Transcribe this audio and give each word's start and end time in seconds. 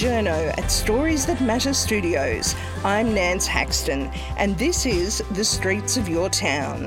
journo 0.00 0.48
at 0.56 0.70
Stories 0.70 1.26
That 1.26 1.42
Matter 1.42 1.74
Studios. 1.74 2.54
I'm 2.86 3.12
Nance 3.12 3.46
Haxton, 3.46 4.10
and 4.38 4.56
this 4.56 4.86
is 4.86 5.22
The 5.32 5.44
Streets 5.44 5.98
of 5.98 6.08
Your 6.08 6.30
Town. 6.30 6.84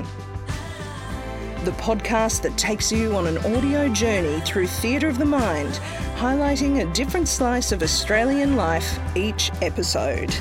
The 1.64 1.74
podcast 1.74 2.42
that 2.42 2.58
takes 2.58 2.92
you 2.92 3.16
on 3.16 3.28
an 3.28 3.38
audio 3.56 3.88
journey 3.88 4.40
through 4.40 4.66
theatre 4.66 5.10
of 5.10 5.20
the 5.20 5.26
mind, 5.26 5.80
highlighting 6.16 6.82
a 6.82 6.92
different 6.92 7.28
slice 7.28 7.72
of 7.72 7.84
Australian 7.84 8.56
life 8.56 8.98
each 9.16 9.52
episode. 9.62 10.34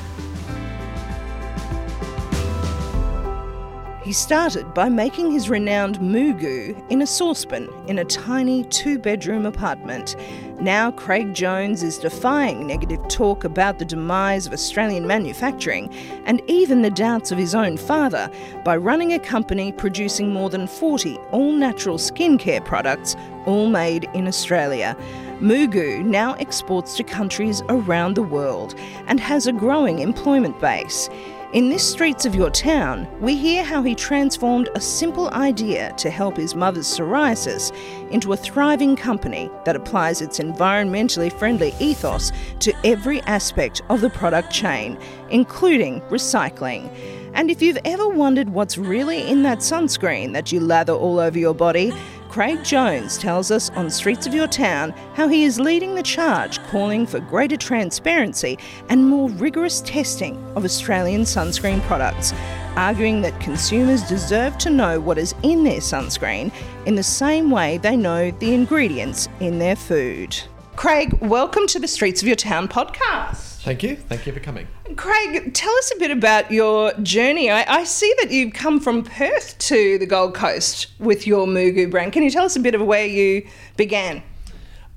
He 4.02 4.12
started 4.12 4.74
by 4.74 4.88
making 4.88 5.30
his 5.30 5.48
renowned 5.48 5.98
MooGoo 6.00 6.90
in 6.90 7.02
a 7.02 7.06
saucepan 7.06 7.68
in 7.86 8.00
a 8.00 8.04
tiny 8.04 8.64
two 8.64 8.98
bedroom 8.98 9.46
apartment. 9.46 10.16
Now, 10.62 10.92
Craig 10.92 11.34
Jones 11.34 11.82
is 11.82 11.98
defying 11.98 12.68
negative 12.68 13.00
talk 13.08 13.42
about 13.42 13.80
the 13.80 13.84
demise 13.84 14.46
of 14.46 14.52
Australian 14.52 15.08
manufacturing 15.08 15.92
and 16.24 16.40
even 16.46 16.82
the 16.82 16.90
doubts 16.90 17.32
of 17.32 17.38
his 17.38 17.52
own 17.52 17.76
father 17.76 18.30
by 18.64 18.76
running 18.76 19.12
a 19.12 19.18
company 19.18 19.72
producing 19.72 20.32
more 20.32 20.50
than 20.50 20.68
40 20.68 21.16
all 21.32 21.50
natural 21.50 21.98
skincare 21.98 22.64
products, 22.64 23.16
all 23.44 23.66
made 23.66 24.08
in 24.14 24.28
Australia. 24.28 24.96
MooGoo 25.40 26.04
now 26.04 26.34
exports 26.34 26.96
to 26.96 27.02
countries 27.02 27.60
around 27.68 28.14
the 28.14 28.22
world 28.22 28.76
and 29.08 29.18
has 29.18 29.48
a 29.48 29.52
growing 29.52 29.98
employment 29.98 30.60
base. 30.60 31.08
In 31.52 31.68
this 31.68 31.86
Streets 31.86 32.24
of 32.24 32.34
Your 32.34 32.48
Town, 32.48 33.06
we 33.20 33.36
hear 33.36 33.62
how 33.62 33.82
he 33.82 33.94
transformed 33.94 34.70
a 34.74 34.80
simple 34.80 35.28
idea 35.34 35.92
to 35.98 36.08
help 36.08 36.38
his 36.38 36.54
mother's 36.54 36.86
psoriasis 36.86 37.76
into 38.10 38.32
a 38.32 38.38
thriving 38.38 38.96
company 38.96 39.50
that 39.66 39.76
applies 39.76 40.22
its 40.22 40.38
environmentally 40.38 41.30
friendly 41.30 41.74
ethos 41.78 42.32
to 42.60 42.72
every 42.86 43.20
aspect 43.24 43.82
of 43.90 44.00
the 44.00 44.08
product 44.08 44.50
chain, 44.50 44.96
including 45.28 46.00
recycling. 46.08 46.90
And 47.34 47.50
if 47.50 47.60
you've 47.60 47.78
ever 47.84 48.08
wondered 48.08 48.48
what's 48.48 48.78
really 48.78 49.28
in 49.28 49.42
that 49.42 49.58
sunscreen 49.58 50.32
that 50.32 50.52
you 50.52 50.60
lather 50.60 50.94
all 50.94 51.18
over 51.18 51.38
your 51.38 51.54
body, 51.54 51.92
Craig 52.32 52.64
Jones 52.64 53.18
tells 53.18 53.50
us 53.50 53.68
on 53.72 53.90
Streets 53.90 54.26
of 54.26 54.32
Your 54.32 54.46
Town 54.46 54.92
how 55.12 55.28
he 55.28 55.44
is 55.44 55.60
leading 55.60 55.94
the 55.94 56.02
charge, 56.02 56.58
calling 56.68 57.04
for 57.04 57.20
greater 57.20 57.58
transparency 57.58 58.58
and 58.88 59.06
more 59.06 59.28
rigorous 59.28 59.82
testing 59.82 60.42
of 60.56 60.64
Australian 60.64 61.24
sunscreen 61.24 61.82
products, 61.82 62.32
arguing 62.74 63.20
that 63.20 63.38
consumers 63.38 64.02
deserve 64.08 64.56
to 64.56 64.70
know 64.70 64.98
what 64.98 65.18
is 65.18 65.34
in 65.42 65.62
their 65.62 65.80
sunscreen 65.80 66.50
in 66.86 66.94
the 66.94 67.02
same 67.02 67.50
way 67.50 67.76
they 67.76 67.98
know 67.98 68.30
the 68.30 68.54
ingredients 68.54 69.28
in 69.40 69.58
their 69.58 69.76
food. 69.76 70.34
Craig, 70.74 71.12
welcome 71.20 71.66
to 71.66 71.78
the 71.78 71.86
Streets 71.86 72.22
of 72.22 72.28
Your 72.28 72.36
Town 72.36 72.66
podcast. 72.66 73.51
Thank 73.62 73.84
you. 73.84 73.94
Thank 73.94 74.26
you 74.26 74.32
for 74.32 74.40
coming. 74.40 74.66
Craig, 74.96 75.54
tell 75.54 75.72
us 75.76 75.92
a 75.94 75.98
bit 76.00 76.10
about 76.10 76.50
your 76.50 76.92
journey. 76.94 77.48
I, 77.48 77.64
I, 77.72 77.84
see 77.84 78.12
that 78.20 78.32
you've 78.32 78.54
come 78.54 78.80
from 78.80 79.04
Perth 79.04 79.56
to 79.58 79.98
the 79.98 80.06
Gold 80.06 80.34
Coast 80.34 80.88
with 80.98 81.28
your 81.28 81.46
MooGoo 81.46 81.88
brand. 81.88 82.12
Can 82.12 82.24
you 82.24 82.30
tell 82.30 82.44
us 82.44 82.56
a 82.56 82.60
bit 82.60 82.74
of 82.74 82.80
where 82.80 83.06
you 83.06 83.46
began? 83.76 84.24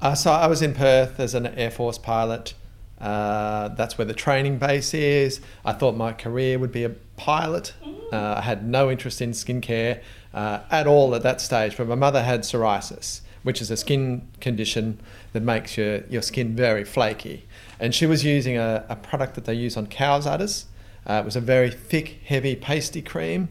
Uh, 0.01 0.15
so 0.15 0.31
I 0.31 0.47
was 0.47 0.63
in 0.63 0.73
Perth 0.73 1.19
as 1.19 1.35
an 1.35 1.45
Air 1.45 1.69
Force 1.69 1.99
pilot. 1.99 2.55
Uh, 2.99 3.67
that's 3.69 3.99
where 3.99 4.05
the 4.05 4.15
training 4.15 4.57
base 4.57 4.95
is. 4.95 5.41
I 5.63 5.73
thought 5.73 5.95
my 5.95 6.11
career 6.11 6.57
would 6.57 6.71
be 6.71 6.85
a 6.85 6.89
pilot. 7.17 7.71
Uh, 8.11 8.35
I 8.37 8.41
had 8.41 8.67
no 8.67 8.89
interest 8.89 9.21
in 9.21 9.29
skincare 9.29 10.01
uh, 10.33 10.61
at 10.71 10.87
all 10.87 11.13
at 11.13 11.21
that 11.21 11.39
stage, 11.39 11.77
but 11.77 11.87
my 11.87 11.93
mother 11.93 12.23
had 12.23 12.41
psoriasis, 12.41 13.21
which 13.43 13.61
is 13.61 13.69
a 13.69 13.77
skin 13.77 14.27
condition 14.41 14.99
that 15.33 15.43
makes 15.43 15.77
your, 15.77 16.03
your 16.07 16.23
skin 16.23 16.55
very 16.55 16.83
flaky 16.83 17.45
and 17.79 17.93
she 17.93 18.05
was 18.05 18.23
using 18.23 18.57
a, 18.57 18.85
a 18.89 18.95
product 18.95 19.35
that 19.35 19.45
they 19.45 19.53
use 19.53 19.77
on 19.77 19.87
cow's 19.87 20.25
udders. 20.25 20.65
Uh, 21.07 21.13
it 21.13 21.25
was 21.25 21.35
a 21.35 21.41
very 21.41 21.69
thick, 21.69 22.19
heavy, 22.25 22.55
pasty 22.55 23.01
cream, 23.01 23.49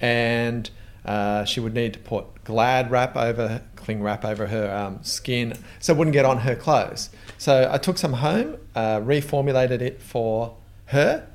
and 0.00 0.70
uh, 1.04 1.44
she 1.44 1.60
would 1.60 1.74
need 1.74 1.92
to 1.94 1.98
put 1.98 2.26
Glad 2.44 2.90
wrap 2.90 3.16
over, 3.16 3.62
cling 3.76 4.02
wrap 4.02 4.24
over 4.24 4.46
her 4.48 4.74
um, 4.74 4.98
skin, 5.02 5.54
so 5.78 5.92
it 5.92 5.96
wouldn't 5.96 6.14
get 6.14 6.24
on 6.24 6.38
her 6.38 6.56
clothes. 6.56 7.10
So 7.38 7.70
I 7.70 7.78
took 7.78 7.96
some 7.96 8.14
home, 8.14 8.56
uh, 8.74 8.98
reformulated 8.98 9.80
it 9.80 10.02
for 10.02 10.56
her, 10.86 11.26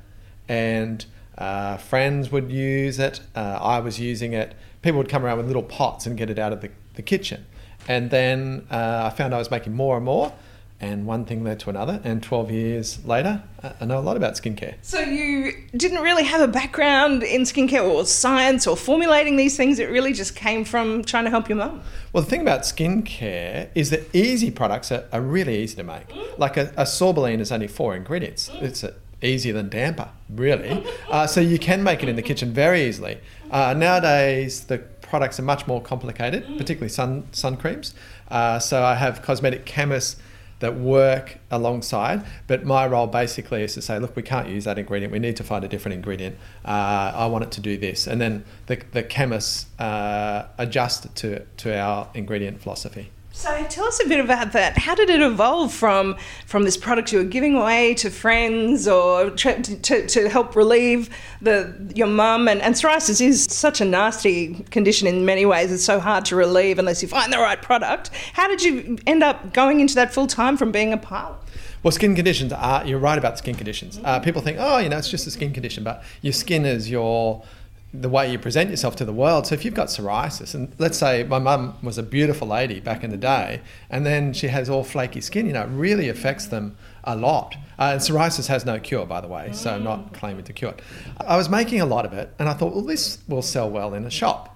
and 0.48 1.04
uh, 1.38 1.78
friends 1.78 2.30
would 2.30 2.50
use 2.50 2.98
it. 2.98 3.20
Uh, 3.34 3.58
I 3.60 3.80
was 3.80 3.98
using 3.98 4.34
it. 4.34 4.54
People 4.82 4.98
would 4.98 5.08
come 5.08 5.24
around 5.24 5.38
with 5.38 5.46
little 5.46 5.62
pots 5.62 6.06
and 6.06 6.16
get 6.16 6.30
it 6.30 6.38
out 6.38 6.52
of 6.52 6.60
the, 6.60 6.70
the 6.94 7.02
kitchen. 7.02 7.46
And 7.88 8.10
then 8.10 8.66
uh, 8.70 9.10
I 9.10 9.16
found 9.16 9.34
I 9.34 9.38
was 9.38 9.50
making 9.50 9.74
more 9.74 9.96
and 9.96 10.04
more 10.04 10.32
and 10.80 11.06
one 11.06 11.24
thing 11.24 11.42
led 11.42 11.58
to 11.58 11.70
another 11.70 12.00
and 12.04 12.22
12 12.22 12.50
years 12.50 13.04
later 13.06 13.42
i 13.80 13.84
know 13.84 13.98
a 13.98 14.00
lot 14.00 14.16
about 14.16 14.34
skincare. 14.34 14.74
So 14.82 15.00
you 15.00 15.52
didn't 15.76 16.02
really 16.02 16.24
have 16.24 16.40
a 16.40 16.48
background 16.48 17.22
in 17.22 17.42
skincare 17.42 17.82
or 17.82 18.04
science 18.04 18.66
or 18.66 18.76
formulating 18.76 19.36
these 19.36 19.56
things 19.56 19.78
it 19.78 19.90
really 19.90 20.12
just 20.12 20.36
came 20.36 20.64
from 20.64 21.02
trying 21.02 21.24
to 21.24 21.30
help 21.30 21.48
your 21.48 21.58
mum? 21.58 21.82
Well 22.12 22.22
the 22.22 22.30
thing 22.30 22.42
about 22.42 22.62
skincare 22.62 23.68
is 23.74 23.90
that 23.90 24.14
easy 24.14 24.50
products 24.50 24.92
are, 24.92 25.04
are 25.12 25.20
really 25.20 25.62
easy 25.62 25.76
to 25.76 25.82
make. 25.82 26.08
Mm. 26.08 26.38
like 26.38 26.56
a, 26.56 26.68
a 26.76 26.84
sorbolene 26.84 27.40
is 27.40 27.50
only 27.50 27.68
four 27.68 27.96
ingredients. 27.96 28.50
Mm. 28.50 28.62
it's 28.62 28.84
a, 28.84 28.94
easier 29.22 29.54
than 29.54 29.68
damper 29.68 30.10
really. 30.28 30.84
Uh, 31.10 31.26
so 31.26 31.40
you 31.40 31.58
can 31.58 31.82
make 31.82 32.02
it 32.02 32.08
in 32.08 32.16
the 32.16 32.22
kitchen 32.22 32.52
very 32.52 32.84
easily. 32.84 33.18
Uh, 33.50 33.72
nowadays 33.72 34.64
the 34.64 34.78
products 35.00 35.38
are 35.40 35.44
much 35.44 35.66
more 35.66 35.80
complicated 35.80 36.44
mm. 36.44 36.58
particularly 36.58 36.90
sun 36.90 37.26
sun 37.32 37.56
creams. 37.56 37.94
Uh, 38.28 38.58
so 38.58 38.82
i 38.82 38.94
have 38.94 39.22
cosmetic 39.22 39.64
chemists 39.64 40.16
that 40.60 40.76
work 40.76 41.38
alongside. 41.50 42.24
But 42.46 42.64
my 42.64 42.86
role 42.86 43.06
basically 43.06 43.62
is 43.62 43.74
to 43.74 43.82
say, 43.82 43.98
look, 43.98 44.16
we 44.16 44.22
can't 44.22 44.48
use 44.48 44.64
that 44.64 44.78
ingredient. 44.78 45.12
We 45.12 45.18
need 45.18 45.36
to 45.36 45.44
find 45.44 45.64
a 45.64 45.68
different 45.68 45.94
ingredient. 45.94 46.36
Uh, 46.64 47.12
I 47.14 47.26
want 47.26 47.44
it 47.44 47.50
to 47.52 47.60
do 47.60 47.76
this, 47.76 48.06
and 48.06 48.20
then 48.20 48.44
the 48.66 48.80
the 48.92 49.02
chemists 49.02 49.66
uh, 49.78 50.46
adjust 50.58 51.14
to 51.16 51.44
to 51.44 51.78
our 51.78 52.08
ingredient 52.14 52.60
philosophy. 52.60 53.10
So 53.36 53.66
tell 53.68 53.84
us 53.84 54.02
a 54.02 54.08
bit 54.08 54.18
about 54.18 54.52
that. 54.52 54.78
How 54.78 54.94
did 54.94 55.10
it 55.10 55.20
evolve 55.20 55.70
from 55.70 56.16
from 56.46 56.62
this 56.62 56.78
product 56.78 57.12
you 57.12 57.18
were 57.18 57.24
giving 57.24 57.54
away 57.54 57.92
to 57.96 58.08
friends 58.08 58.88
or 58.88 59.28
to, 59.28 59.62
to, 59.62 60.06
to 60.06 60.28
help 60.30 60.56
relieve 60.56 61.10
the 61.42 61.76
your 61.94 62.06
mum 62.06 62.48
and, 62.48 62.62
and 62.62 62.74
psoriasis 62.74 63.20
is 63.20 63.44
such 63.44 63.82
a 63.82 63.84
nasty 63.84 64.54
condition 64.70 65.06
in 65.06 65.26
many 65.26 65.44
ways. 65.44 65.70
It's 65.70 65.84
so 65.84 66.00
hard 66.00 66.24
to 66.24 66.34
relieve 66.34 66.78
unless 66.78 67.02
you 67.02 67.08
find 67.08 67.30
the 67.30 67.36
right 67.36 67.60
product. 67.60 68.08
How 68.32 68.48
did 68.48 68.62
you 68.62 68.96
end 69.06 69.22
up 69.22 69.52
going 69.52 69.80
into 69.80 69.94
that 69.96 70.14
full 70.14 70.26
time 70.26 70.56
from 70.56 70.72
being 70.72 70.94
a 70.94 70.96
pilot? 70.96 71.36
Well, 71.82 71.92
skin 71.92 72.14
conditions 72.14 72.54
are, 72.54 72.86
you're 72.86 72.98
right 72.98 73.18
about 73.18 73.36
skin 73.36 73.54
conditions. 73.54 74.00
Uh, 74.02 74.18
people 74.18 74.40
think, 74.40 74.56
oh, 74.58 74.78
you 74.78 74.88
know, 74.88 74.96
it's 74.96 75.10
just 75.10 75.26
a 75.26 75.30
skin 75.30 75.52
condition, 75.52 75.84
but 75.84 76.02
your 76.22 76.32
skin 76.32 76.64
is 76.64 76.90
your 76.90 77.44
the 77.94 78.08
way 78.08 78.30
you 78.30 78.38
present 78.38 78.70
yourself 78.70 78.96
to 78.96 79.04
the 79.04 79.12
world. 79.12 79.46
So 79.46 79.54
if 79.54 79.64
you've 79.64 79.74
got 79.74 79.88
psoriasis, 79.88 80.54
and 80.54 80.72
let's 80.78 80.98
say 80.98 81.24
my 81.24 81.38
mum 81.38 81.74
was 81.82 81.98
a 81.98 82.02
beautiful 82.02 82.48
lady 82.48 82.80
back 82.80 83.04
in 83.04 83.10
the 83.10 83.16
day, 83.16 83.62
and 83.90 84.04
then 84.04 84.32
she 84.32 84.48
has 84.48 84.68
all 84.68 84.84
flaky 84.84 85.20
skin, 85.20 85.46
you 85.46 85.52
know, 85.52 85.62
it 85.62 85.68
really 85.68 86.08
affects 86.08 86.46
them 86.46 86.76
a 87.04 87.16
lot. 87.16 87.56
Uh, 87.78 87.90
and 87.92 88.00
psoriasis 88.00 88.48
has 88.48 88.64
no 88.64 88.78
cure, 88.78 89.06
by 89.06 89.20
the 89.20 89.28
way, 89.28 89.50
so 89.52 89.74
I'm 89.74 89.84
not 89.84 90.12
claiming 90.12 90.44
to 90.44 90.52
cure 90.52 90.72
it. 90.72 90.82
I 91.20 91.36
was 91.36 91.48
making 91.48 91.80
a 91.80 91.86
lot 91.86 92.04
of 92.04 92.12
it, 92.12 92.34
and 92.38 92.48
I 92.48 92.54
thought, 92.54 92.74
well, 92.74 92.84
this 92.84 93.18
will 93.28 93.42
sell 93.42 93.70
well 93.70 93.94
in 93.94 94.04
a 94.04 94.10
shop. 94.10 94.52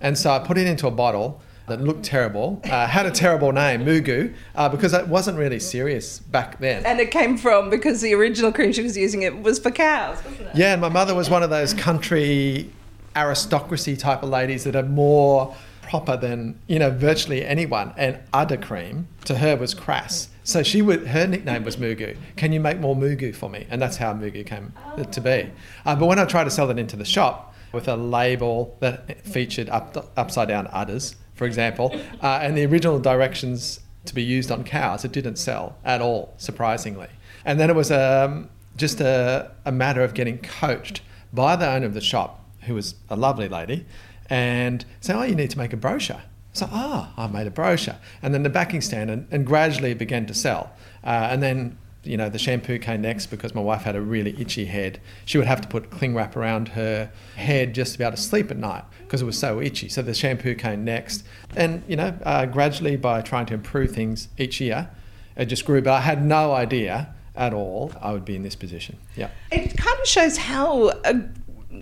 And 0.00 0.16
so 0.16 0.30
I 0.30 0.38
put 0.38 0.56
it 0.56 0.66
into 0.66 0.86
a 0.86 0.90
bottle 0.90 1.42
that 1.66 1.80
looked 1.80 2.04
terrible, 2.04 2.60
uh, 2.64 2.86
had 2.86 3.06
a 3.06 3.10
terrible 3.10 3.52
name, 3.52 3.84
MooGoo, 3.84 4.34
uh, 4.56 4.68
because 4.68 4.92
it 4.92 5.06
wasn't 5.06 5.38
really 5.38 5.60
serious 5.60 6.18
back 6.18 6.58
then. 6.58 6.84
And 6.84 6.98
it 6.98 7.12
came 7.12 7.36
from 7.36 7.70
because 7.70 8.00
the 8.00 8.12
original 8.14 8.50
cream 8.50 8.72
she 8.72 8.82
was 8.82 8.96
using 8.96 9.22
it 9.22 9.42
was 9.42 9.58
for 9.58 9.70
cows, 9.70 10.16
wasn't 10.24 10.48
it? 10.48 10.56
Yeah, 10.56 10.72
and 10.72 10.80
my 10.80 10.88
mother 10.88 11.14
was 11.14 11.30
one 11.30 11.44
of 11.44 11.50
those 11.50 11.72
country 11.72 12.70
aristocracy 13.16 13.96
type 13.96 14.22
of 14.22 14.28
ladies 14.28 14.64
that 14.64 14.76
are 14.76 14.82
more 14.82 15.54
proper 15.82 16.16
than 16.16 16.58
you 16.68 16.78
know 16.78 16.90
virtually 16.90 17.44
anyone. 17.44 17.92
And 17.96 18.18
udder 18.32 18.56
cream 18.56 19.08
to 19.24 19.36
her 19.36 19.56
was 19.56 19.74
crass. 19.74 20.28
So 20.44 20.62
she 20.62 20.82
would 20.82 21.08
her 21.08 21.26
nickname 21.26 21.64
was 21.64 21.76
MooGoo. 21.76 22.16
Can 22.36 22.52
you 22.52 22.60
make 22.60 22.78
more 22.78 22.96
MooGoo 22.96 23.34
for 23.34 23.50
me? 23.50 23.66
And 23.70 23.80
that's 23.82 23.96
how 23.96 24.12
MooGoo 24.14 24.46
came 24.46 24.72
to 25.10 25.20
be. 25.20 25.50
Uh, 25.84 25.96
but 25.96 26.06
when 26.06 26.18
I 26.18 26.24
tried 26.24 26.44
to 26.44 26.50
sell 26.50 26.70
it 26.70 26.78
into 26.78 26.96
the 26.96 27.04
shop 27.04 27.54
with 27.72 27.88
a 27.88 27.96
label 27.96 28.76
that 28.80 29.24
featured 29.24 29.68
up, 29.68 30.12
upside 30.16 30.48
down 30.48 30.66
udders, 30.72 31.14
for 31.34 31.44
example, 31.44 31.94
uh, 32.22 32.40
and 32.42 32.56
the 32.56 32.64
original 32.64 32.98
directions 32.98 33.80
to 34.06 34.14
be 34.14 34.22
used 34.22 34.50
on 34.50 34.64
cows, 34.64 35.04
it 35.04 35.12
didn't 35.12 35.36
sell 35.36 35.76
at 35.84 36.00
all, 36.00 36.34
surprisingly. 36.36 37.08
And 37.44 37.60
then 37.60 37.70
it 37.70 37.76
was 37.76 37.90
um, 37.92 38.48
just 38.76 39.00
a, 39.00 39.52
a 39.64 39.72
matter 39.72 40.02
of 40.02 40.14
getting 40.14 40.38
coached 40.38 41.02
by 41.32 41.54
the 41.54 41.68
owner 41.68 41.86
of 41.86 41.94
the 41.94 42.00
shop 42.00 42.39
who 42.62 42.74
was 42.74 42.94
a 43.08 43.16
lovely 43.16 43.48
lady, 43.48 43.86
and 44.28 44.84
say, 45.00 45.14
"Oh, 45.14 45.22
you 45.22 45.34
need 45.34 45.50
to 45.50 45.58
make 45.58 45.72
a 45.72 45.76
brochure." 45.76 46.22
So, 46.52 46.68
ah, 46.72 47.12
I 47.16 47.26
made 47.28 47.46
a 47.46 47.50
brochure, 47.50 47.96
and 48.22 48.34
then 48.34 48.42
the 48.42 48.50
backing 48.50 48.80
stand, 48.80 49.10
and, 49.10 49.26
and 49.30 49.46
gradually 49.46 49.92
it 49.92 49.98
began 49.98 50.26
to 50.26 50.34
sell. 50.34 50.72
Uh, 51.04 51.28
and 51.30 51.42
then, 51.42 51.78
you 52.02 52.16
know, 52.16 52.28
the 52.28 52.38
shampoo 52.38 52.78
came 52.78 53.02
next 53.02 53.26
because 53.26 53.54
my 53.54 53.60
wife 53.60 53.82
had 53.82 53.94
a 53.94 54.00
really 54.00 54.34
itchy 54.40 54.64
head. 54.64 55.00
She 55.24 55.38
would 55.38 55.46
have 55.46 55.60
to 55.60 55.68
put 55.68 55.90
cling 55.90 56.14
wrap 56.14 56.36
around 56.36 56.68
her 56.68 57.10
head 57.36 57.74
just 57.74 57.92
to 57.92 57.98
be 57.98 58.04
able 58.04 58.16
to 58.16 58.22
sleep 58.22 58.50
at 58.50 58.56
night 58.56 58.84
because 59.02 59.22
it 59.22 59.26
was 59.26 59.38
so 59.38 59.60
itchy. 59.60 59.88
So 59.88 60.02
the 60.02 60.14
shampoo 60.14 60.54
came 60.56 60.84
next, 60.84 61.24
and 61.54 61.84
you 61.86 61.96
know, 61.96 62.18
uh, 62.24 62.46
gradually 62.46 62.96
by 62.96 63.22
trying 63.22 63.46
to 63.46 63.54
improve 63.54 63.92
things 63.92 64.28
each 64.36 64.60
year, 64.60 64.90
it 65.36 65.46
just 65.46 65.64
grew. 65.64 65.80
But 65.82 65.92
I 65.92 66.00
had 66.00 66.24
no 66.24 66.52
idea 66.52 67.14
at 67.36 67.54
all 67.54 67.92
I 68.02 68.12
would 68.12 68.24
be 68.24 68.36
in 68.36 68.42
this 68.42 68.56
position. 68.56 68.98
Yeah. 69.16 69.30
It 69.52 69.76
kind 69.76 69.98
of 70.00 70.06
shows 70.06 70.36
how 70.36 70.88
uh, 70.88 71.14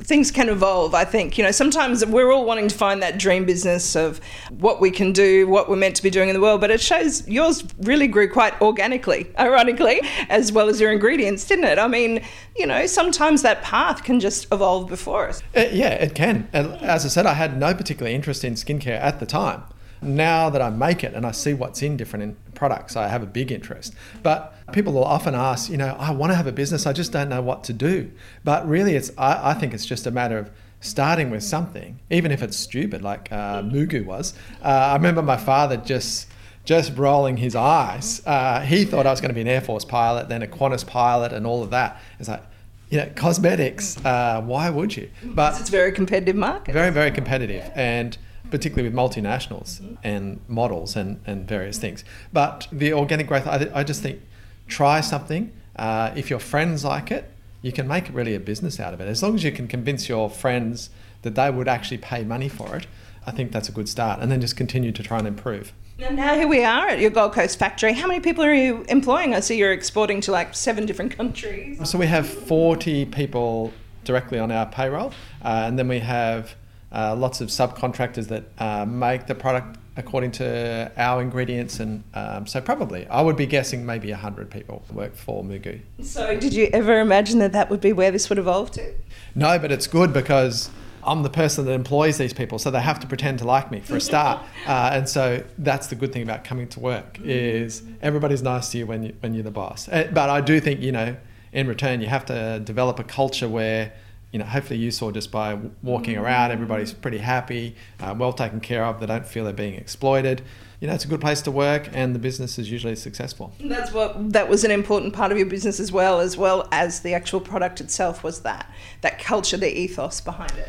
things 0.01 0.31
can 0.31 0.49
evolve, 0.49 0.95
I 0.95 1.05
think. 1.05 1.39
You 1.39 1.45
know, 1.45 1.51
sometimes 1.51 2.05
we're 2.05 2.31
all 2.31 2.45
wanting 2.45 2.69
to 2.69 2.75
find 2.75 3.03
that 3.03 3.19
dream 3.19 3.45
business 3.45 3.97
of 3.97 4.21
what 4.51 4.81
we 4.81 4.91
can 4.91 5.13
do, 5.13 5.49
what 5.49 5.69
we're 5.69 5.77
meant 5.77 5.97
to 5.97 6.03
be 6.03 6.11
doing 6.11 6.29
in 6.29 6.35
the 6.35 6.41
world, 6.41 6.61
but 6.61 6.71
it 6.71 6.81
shows 6.81 7.27
yours 7.27 7.65
really 7.81 8.07
grew 8.07 8.31
quite 8.31 8.59
organically, 8.61 9.31
ironically, 9.39 10.01
as 10.29 10.53
well 10.53 10.69
as 10.69 10.81
your 10.81 10.93
ingredients, 10.93 11.47
didn't 11.47 11.65
it? 11.65 11.79
I 11.79 11.89
mean, 11.89 12.23
you 12.57 12.67
know, 12.67 12.87
sometimes 12.87 13.43
that 13.43 13.63
path 13.63 14.05
can 14.05 14.21
just 14.21 14.47
evolve 14.53 14.89
before 14.89 15.29
us. 15.29 15.43
Uh, 15.57 15.65
yeah, 15.73 15.91
it 15.91 16.15
can. 16.15 16.49
And 16.53 16.73
as 16.83 17.05
I 17.05 17.09
said, 17.09 17.27
I 17.27 17.35
had 17.35 17.59
no 17.59 17.75
particular 17.75 18.11
interest 18.11 18.45
in 18.45 18.55
skincare 18.55 19.01
at 19.01 19.21
the 19.21 19.27
time. 19.27 19.63
Now 20.01 20.51
that 20.51 20.63
I 20.63 20.71
make 20.71 21.03
it 21.05 21.15
and 21.15 21.27
I 21.27 21.33
see 21.33 21.55
what's 21.55 21.83
in 21.83 21.97
different 21.97 22.37
products, 22.55 22.97
I 22.97 23.09
have 23.09 23.23
a 23.23 23.27
big 23.27 23.51
interest. 23.51 23.95
But 24.23 24.55
people 24.73 24.93
will 24.93 25.05
often 25.05 25.35
ask, 25.35 25.71
you 25.71 25.77
know, 25.77 25.97
I 25.99 26.11
want 26.13 26.31
to 26.33 26.37
have 26.37 26.47
a 26.47 26.53
business, 26.53 26.87
I 26.87 26.93
just 26.93 27.13
don't 27.13 27.29
know 27.29 27.43
what 27.43 27.65
to 27.65 27.73
do. 27.73 28.11
But 28.45 28.69
really, 28.69 28.95
it's 28.95 29.11
I, 29.19 29.51
I 29.51 29.55
think 29.55 29.75
it's 29.75 29.87
just 29.87 30.07
a 30.07 30.11
matter 30.11 30.39
of 30.39 30.51
starting 30.81 31.31
with 31.31 31.43
something, 31.43 31.99
even 32.11 32.31
if 32.31 32.43
it's 32.43 32.57
stupid, 32.57 33.03
like 33.03 33.33
uh, 33.33 33.63
MooGoo 33.63 34.05
was. 34.05 34.35
Uh, 34.63 34.69
I 34.69 34.95
remember 34.95 35.23
my 35.23 35.37
father 35.37 35.77
just 35.77 36.29
just 36.65 36.97
rolling 36.99 37.39
his 37.39 37.57
eyes. 37.57 38.21
Uh, 38.27 38.61
he 38.61 38.85
thought 38.85 39.07
I 39.07 39.11
was 39.11 39.23
going 39.23 39.31
to 39.31 39.35
be 39.35 39.41
an 39.41 39.49
Air 39.49 39.63
Force 39.63 39.87
pilot, 39.87 40.29
then 40.29 40.43
a 40.43 40.47
Qantas 40.47 40.87
pilot, 40.87 41.33
and 41.33 41.47
all 41.47 41.63
of 41.63 41.71
that. 41.71 41.99
It's 42.19 42.29
like, 42.29 42.43
you 42.91 42.99
know, 42.99 43.11
cosmetics. 43.17 43.97
Uh, 44.05 44.43
why 44.43 44.69
would 44.69 44.95
you? 44.95 45.11
But 45.25 45.59
it's 45.59 45.71
a 45.71 45.73
very 45.73 45.93
competitive 45.93 46.37
market. 46.37 46.73
Very, 46.73 46.91
very 46.91 47.11
competitive, 47.11 47.71
and 47.75 48.17
particularly 48.51 48.89
with 48.89 48.97
multinationals 48.97 49.97
and 50.03 50.41
models 50.49 50.97
and, 50.97 51.21
and 51.27 51.49
various 51.49 51.79
things. 51.79 52.05
But 52.33 52.69
the 52.73 52.93
organic 52.93 53.27
growth, 53.27 53.47
I, 53.47 53.69
I 53.75 53.85
just 53.85 54.03
think, 54.03 54.21
try 54.67 55.01
something. 55.01 55.53
Uh, 55.77 56.13
if 56.17 56.31
your 56.31 56.39
friends 56.39 56.85
like 56.85 57.11
it, 57.11 57.31
you 57.63 57.73
can 57.73 57.89
make 57.89 58.09
really 58.13 58.35
a 58.35 58.41
business 58.41 58.79
out 58.79 58.95
of 58.95 59.01
it. 59.01 59.09
As 59.09 59.23
long 59.23 59.35
as 59.35 59.45
you 59.45 59.53
can 59.53 59.67
convince 59.67 60.09
your 60.09 60.31
friends 60.31 60.91
that 61.23 61.35
they 61.35 61.51
would 61.51 61.69
actually 61.69 61.99
pay 61.99 62.25
money 62.25 62.49
for 62.49 62.77
it, 62.77 62.87
I 63.27 63.31
think 63.31 63.53
that's 63.53 63.69
a 63.69 63.73
good 63.73 63.89
start. 63.89 64.21
And 64.21 64.31
then 64.31 64.41
just 64.41 64.57
continue 64.57 64.93
to 64.93 65.03
try 65.03 65.19
and 65.19 65.27
improve. 65.27 65.73
Now, 65.99 66.11
now 66.11 66.35
here 66.35 66.47
we 66.47 66.63
are 66.63 66.89
at 66.89 67.01
your 67.01 67.11
Gold 67.11 67.33
Coast 67.33 67.59
factory. 67.59 67.93
How 67.93 68.07
many 68.07 68.21
people 68.21 68.45
are 68.45 68.55
you 68.55 68.85
employing? 68.89 69.35
I 69.35 69.41
see 69.41 69.57
you're 69.57 69.73
exporting 69.73 70.21
to 70.23 70.33
like 70.33 70.55
seven 70.55 70.87
different 70.87 71.17
countries. 71.17 71.81
So 71.89 71.99
we 71.99 72.07
have 72.07 72.29
40 72.29 73.07
people 73.07 73.73
directly 74.05 74.39
on 74.39 74.53
our 74.53 74.65
payroll, 74.67 75.13
uh, 75.45 75.65
and 75.67 75.79
then 75.79 75.89
we 75.89 75.99
have 75.99 76.55
uh, 76.93 77.15
lots 77.17 77.41
of 77.41 77.49
subcontractors 77.49 78.29
that 78.29 78.45
uh, 78.59 78.85
make 78.85 79.27
the 79.27 79.35
product 79.35 79.79
according 79.97 80.31
to 80.31 80.91
our 80.97 81.21
ingredients, 81.21 81.81
and 81.81 82.05
um, 82.15 82.47
so 82.47 82.61
probably 82.61 83.07
I 83.09 83.21
would 83.21 83.37
be 83.37 83.47
guessing 83.47 83.85
maybe 83.85 84.11
hundred 84.13 84.51
people 84.51 84.85
work 84.93 85.17
for 85.17 85.43
MooGoo. 85.43 85.81
So, 86.03 86.39
did 86.39 86.55
you 86.55 86.69
ever 86.73 87.01
imagine 87.01 87.41
that 87.41 87.53
that 87.53 87.69
would 87.69 87.81
be 87.81 87.93
where 87.93 88.11
this 88.11 88.29
would 88.29 88.39
evolve 88.39 88.71
to? 88.73 88.95
No, 89.35 89.59
but 89.59 89.73
it's 89.73 89.89
good 89.89 90.13
because 90.13 90.71
I'm 91.03 91.23
the 91.23 91.31
person 91.31 91.65
that 91.67 91.73
employs 91.73 92.17
these 92.17 92.33
people, 92.33 92.59
so 92.59 92.71
they 92.71 92.81
have 92.81 93.01
to 93.01 93.07
pretend 93.07 93.41
to 93.41 93.45
like 93.45 93.71
me 93.71 93.81
for 93.81 93.97
a 93.97 94.01
start. 94.01 94.43
Uh, 94.67 94.91
and 94.93 95.09
so 95.09 95.43
that's 95.57 95.87
the 95.87 95.95
good 95.95 96.13
thing 96.13 96.23
about 96.23 96.45
coming 96.45 96.69
to 96.69 96.79
work 96.79 97.19
is 97.25 97.83
everybody's 98.03 98.43
nice 98.43 98.71
to 98.71 98.77
you 98.77 98.87
when 98.87 99.03
you 99.03 99.15
when 99.21 99.33
you're 99.33 99.43
the 99.43 99.51
boss. 99.51 99.89
Uh, 99.89 100.07
but 100.13 100.29
I 100.29 100.43
do 100.43 100.61
think 100.61 100.81
you 100.81 100.93
know, 100.93 101.17
in 101.53 101.67
return, 101.67 102.03
you 102.03 102.07
have 102.09 102.27
to 102.27 102.61
develop 102.61 102.99
a 102.99 103.05
culture 103.05 103.49
where 103.49 103.95
you 104.33 104.39
know, 104.39 104.45
hopefully 104.45 104.79
you 104.79 104.91
saw 104.91 105.11
just 105.11 105.31
by 105.31 105.59
walking 105.83 106.17
around, 106.17 106.51
everybody's 106.51 106.93
pretty 106.93 107.19
happy, 107.19 107.77
uh, 108.01 108.15
well 108.17 108.33
taken 108.33 108.61
care 108.61 108.85
of. 108.85 109.01
They 109.01 109.07
don't 109.07 109.27
feel 109.27 109.45
they're 109.45 109.53
being 109.53 109.75
exploited. 109.75 110.43
You 110.81 110.87
know, 110.87 110.95
it's 110.95 111.05
a 111.05 111.09
good 111.09 111.21
place 111.21 111.41
to 111.43 111.51
work, 111.51 111.89
and 111.93 112.15
the 112.15 112.19
business 112.19 112.59
is 112.59 112.71
usually 112.71 112.95
successful. 112.95 113.53
That's 113.59 113.93
what 113.93 114.33
that 114.33 114.49
was 114.49 114.65
an 114.65 114.71
important 114.71 115.13
part 115.13 115.33
of 115.33 115.39
your 115.39 115.47
business 115.47 115.81
as 115.81 115.91
well, 115.91 116.21
as 116.21 116.37
well 116.37 116.69
as 116.71 117.01
the 117.01 117.15
actual 117.15 117.41
product 117.41 117.81
itself. 117.81 118.23
Was 118.23 118.43
that 118.43 118.71
that 119.01 119.19
culture, 119.19 119.57
the 119.57 119.77
ethos 119.77 120.21
behind 120.21 120.53
it? 120.53 120.69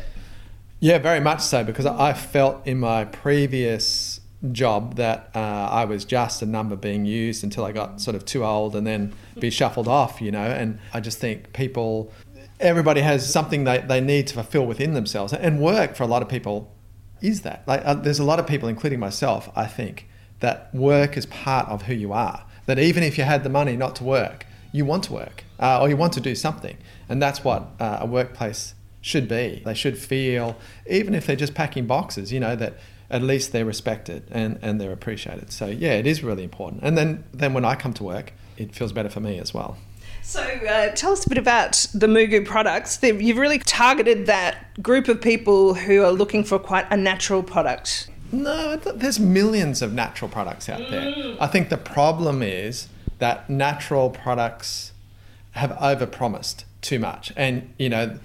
Yeah, 0.80 0.98
very 0.98 1.20
much 1.20 1.42
so. 1.42 1.62
Because 1.62 1.86
I 1.86 2.14
felt 2.14 2.66
in 2.66 2.80
my 2.80 3.04
previous 3.04 4.20
job 4.52 4.96
that 4.96 5.30
uh, 5.34 5.38
I 5.38 5.84
was 5.84 6.04
just 6.04 6.40
a 6.42 6.46
number 6.46 6.74
being 6.74 7.04
used 7.04 7.44
until 7.44 7.64
I 7.64 7.72
got 7.72 8.00
sort 8.00 8.16
of 8.16 8.24
too 8.24 8.44
old 8.44 8.74
and 8.74 8.86
then 8.86 9.12
be 9.38 9.50
shuffled 9.50 9.86
off, 9.86 10.20
you 10.20 10.30
know. 10.30 10.38
And 10.38 10.78
I 10.94 11.00
just 11.00 11.18
think 11.18 11.52
people 11.52 12.10
everybody 12.60 13.00
has 13.00 13.30
something 13.30 13.64
they, 13.64 13.78
they 13.78 14.00
need 14.00 14.26
to 14.28 14.34
fulfill 14.34 14.66
within 14.66 14.94
themselves. 14.94 15.32
And 15.32 15.60
work 15.60 15.96
for 15.96 16.02
a 16.02 16.06
lot 16.06 16.22
of 16.22 16.28
people 16.28 16.72
is 17.20 17.42
that. 17.42 17.66
Like, 17.66 17.82
uh, 17.84 17.94
there's 17.94 18.18
a 18.18 18.24
lot 18.24 18.38
of 18.38 18.46
people, 18.46 18.68
including 18.68 19.00
myself, 19.00 19.50
I 19.56 19.66
think, 19.66 20.08
that 20.40 20.74
work 20.74 21.16
is 21.16 21.26
part 21.26 21.68
of 21.68 21.82
who 21.82 21.94
you 21.94 22.12
are. 22.12 22.44
That 22.66 22.78
even 22.78 23.02
if 23.02 23.18
you 23.18 23.24
had 23.24 23.42
the 23.42 23.50
money 23.50 23.76
not 23.76 23.96
to 23.96 24.04
work, 24.04 24.46
you 24.72 24.84
want 24.84 25.04
to 25.04 25.12
work 25.12 25.44
uh, 25.58 25.80
or 25.80 25.88
you 25.88 25.96
want 25.96 26.12
to 26.14 26.20
do 26.20 26.34
something. 26.34 26.76
And 27.08 27.20
that's 27.20 27.42
what 27.42 27.68
uh, 27.80 27.98
a 28.00 28.06
workplace 28.06 28.74
should 29.00 29.28
be. 29.28 29.62
They 29.64 29.74
should 29.74 29.98
feel, 29.98 30.56
even 30.88 31.14
if 31.14 31.26
they're 31.26 31.36
just 31.36 31.54
packing 31.54 31.86
boxes, 31.86 32.32
you 32.32 32.40
know, 32.40 32.54
that 32.56 32.74
at 33.10 33.22
least 33.22 33.52
they're 33.52 33.64
respected 33.64 34.28
and, 34.30 34.58
and 34.62 34.80
they're 34.80 34.92
appreciated. 34.92 35.52
So, 35.52 35.66
yeah, 35.66 35.94
it 35.94 36.06
is 36.06 36.22
really 36.22 36.44
important. 36.44 36.82
And 36.84 36.96
then, 36.96 37.24
then 37.32 37.52
when 37.54 37.64
I 37.64 37.74
come 37.74 37.92
to 37.94 38.04
work, 38.04 38.32
it 38.56 38.74
feels 38.74 38.92
better 38.92 39.08
for 39.08 39.20
me 39.20 39.38
as 39.38 39.52
well. 39.52 39.76
So, 40.30 40.40
uh, 40.42 40.92
tell 40.94 41.10
us 41.10 41.26
a 41.26 41.28
bit 41.28 41.38
about 41.38 41.88
the 41.92 42.06
MooGoo 42.06 42.46
products. 42.46 43.00
You've 43.02 43.36
really 43.36 43.58
targeted 43.58 44.26
that 44.26 44.80
group 44.80 45.08
of 45.08 45.20
people 45.20 45.74
who 45.74 46.04
are 46.04 46.12
looking 46.12 46.44
for 46.44 46.56
quite 46.56 46.86
a 46.88 46.96
natural 46.96 47.42
product. 47.42 48.08
No, 48.30 48.76
there's 48.76 49.18
millions 49.18 49.82
of 49.82 49.92
natural 49.92 50.30
products 50.30 50.68
out 50.68 50.88
there. 50.88 51.12
Mm. 51.12 51.36
I 51.40 51.48
think 51.48 51.68
the 51.68 51.76
problem 51.76 52.44
is 52.44 52.86
that 53.18 53.50
natural 53.50 54.08
products 54.08 54.92
have 55.50 55.72
overpromised 55.72 56.62
too 56.80 57.00
much, 57.00 57.32
and 57.34 57.74
you 57.76 57.88
know, 57.88 58.16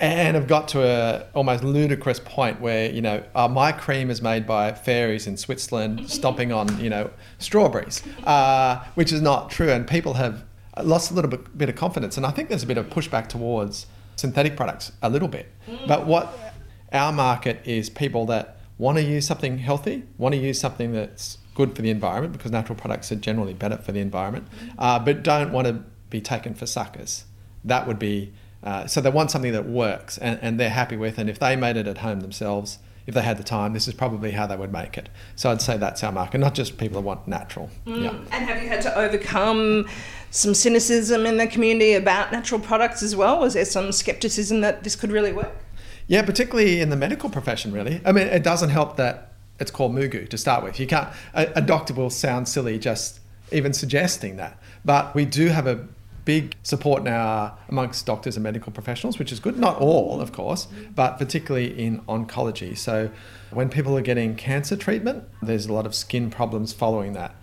and 0.00 0.34
have 0.34 0.48
got 0.48 0.66
to 0.68 0.82
a 0.82 1.26
almost 1.34 1.62
ludicrous 1.62 2.18
point 2.18 2.60
where 2.60 2.90
you 2.90 3.00
know 3.00 3.22
uh, 3.36 3.46
my 3.46 3.70
cream 3.70 4.10
is 4.10 4.20
made 4.20 4.44
by 4.44 4.72
fairies 4.72 5.28
in 5.28 5.36
Switzerland 5.36 6.10
stomping 6.10 6.50
on 6.50 6.80
you 6.80 6.90
know 6.90 7.10
strawberries, 7.38 8.02
uh, 8.24 8.84
which 8.96 9.12
is 9.12 9.22
not 9.22 9.52
true, 9.52 9.70
and 9.70 9.86
people 9.86 10.14
have 10.14 10.42
lost 10.80 11.10
a 11.10 11.14
little 11.14 11.30
bit, 11.30 11.56
bit 11.56 11.68
of 11.68 11.76
confidence. 11.76 12.16
And 12.16 12.24
I 12.24 12.30
think 12.30 12.48
there's 12.48 12.62
a 12.62 12.66
bit 12.66 12.78
of 12.78 12.88
pushback 12.88 13.28
towards 13.28 13.86
synthetic 14.16 14.56
products 14.56 14.92
a 15.02 15.10
little 15.10 15.28
bit. 15.28 15.52
Mm. 15.68 15.88
But 15.88 16.06
what 16.06 16.54
our 16.92 17.12
market 17.12 17.60
is 17.64 17.90
people 17.90 18.26
that 18.26 18.58
want 18.78 18.98
to 18.98 19.04
use 19.04 19.26
something 19.26 19.58
healthy, 19.58 20.04
want 20.18 20.34
to 20.34 20.40
use 20.40 20.58
something 20.58 20.92
that's 20.92 21.38
good 21.54 21.76
for 21.76 21.82
the 21.82 21.90
environment 21.90 22.32
because 22.32 22.50
natural 22.50 22.76
products 22.76 23.12
are 23.12 23.16
generally 23.16 23.54
better 23.54 23.76
for 23.76 23.92
the 23.92 24.00
environment, 24.00 24.46
mm. 24.50 24.74
uh, 24.78 24.98
but 24.98 25.22
don't 25.22 25.52
want 25.52 25.66
to 25.66 25.84
be 26.10 26.20
taken 26.20 26.54
for 26.54 26.66
suckers. 26.66 27.24
That 27.64 27.86
would 27.86 27.98
be 27.98 28.32
uh, 28.62 28.86
so 28.86 29.00
they 29.00 29.10
want 29.10 29.30
something 29.30 29.52
that 29.52 29.66
works 29.66 30.18
and, 30.18 30.38
and 30.40 30.58
they're 30.58 30.70
happy 30.70 30.96
with, 30.96 31.18
and 31.18 31.28
if 31.28 31.38
they 31.38 31.56
made 31.56 31.76
it 31.76 31.88
at 31.88 31.98
home 31.98 32.20
themselves, 32.20 32.78
if 33.06 33.14
they 33.14 33.22
had 33.22 33.36
the 33.36 33.44
time, 33.44 33.72
this 33.72 33.88
is 33.88 33.94
probably 33.94 34.30
how 34.30 34.46
they 34.46 34.56
would 34.56 34.72
make 34.72 34.96
it. 34.96 35.08
So 35.36 35.50
I'd 35.50 35.62
say 35.62 35.76
that's 35.76 36.02
our 36.04 36.12
market, 36.12 36.38
not 36.38 36.54
just 36.54 36.78
people 36.78 37.00
that 37.00 37.06
want 37.06 37.26
natural. 37.26 37.70
Mm. 37.86 38.02
Yeah. 38.02 38.10
And 38.30 38.44
have 38.44 38.62
you 38.62 38.68
had 38.68 38.82
to 38.82 38.96
overcome 38.96 39.88
some 40.30 40.54
cynicism 40.54 41.26
in 41.26 41.36
the 41.36 41.46
community 41.46 41.94
about 41.94 42.32
natural 42.32 42.60
products 42.60 43.02
as 43.02 43.14
well? 43.16 43.40
Was 43.40 43.54
there 43.54 43.64
some 43.64 43.92
skepticism 43.92 44.60
that 44.60 44.84
this 44.84 44.96
could 44.96 45.10
really 45.10 45.32
work? 45.32 45.52
Yeah, 46.06 46.22
particularly 46.22 46.80
in 46.80 46.90
the 46.90 46.96
medical 46.96 47.30
profession, 47.30 47.72
really. 47.72 48.00
I 48.04 48.12
mean, 48.12 48.26
it 48.26 48.42
doesn't 48.42 48.70
help 48.70 48.96
that 48.96 49.32
it's 49.58 49.70
called 49.70 49.94
MooGoo 49.94 50.28
to 50.28 50.38
start 50.38 50.64
with. 50.64 50.80
You 50.80 50.86
can't, 50.86 51.08
a, 51.34 51.52
a 51.56 51.62
doctor 51.62 51.94
will 51.94 52.10
sound 52.10 52.48
silly 52.48 52.78
just 52.78 53.20
even 53.52 53.72
suggesting 53.72 54.36
that. 54.36 54.58
But 54.84 55.14
we 55.14 55.24
do 55.24 55.48
have 55.48 55.66
a 55.66 55.86
big 56.24 56.54
support 56.62 57.02
now 57.02 57.58
amongst 57.68 58.06
doctors 58.06 58.36
and 58.36 58.44
medical 58.44 58.72
professionals, 58.72 59.18
which 59.18 59.32
is 59.32 59.40
good. 59.40 59.58
Not 59.58 59.78
all, 59.78 60.20
of 60.20 60.32
course, 60.32 60.68
but 60.94 61.18
particularly 61.18 61.78
in 61.78 62.00
oncology. 62.02 62.76
So 62.76 63.10
when 63.50 63.68
people 63.68 63.96
are 63.96 64.02
getting 64.02 64.34
cancer 64.36 64.76
treatment, 64.76 65.24
there's 65.42 65.66
a 65.66 65.72
lot 65.72 65.86
of 65.86 65.94
skin 65.94 66.30
problems 66.30 66.72
following 66.72 67.12
that. 67.14 67.34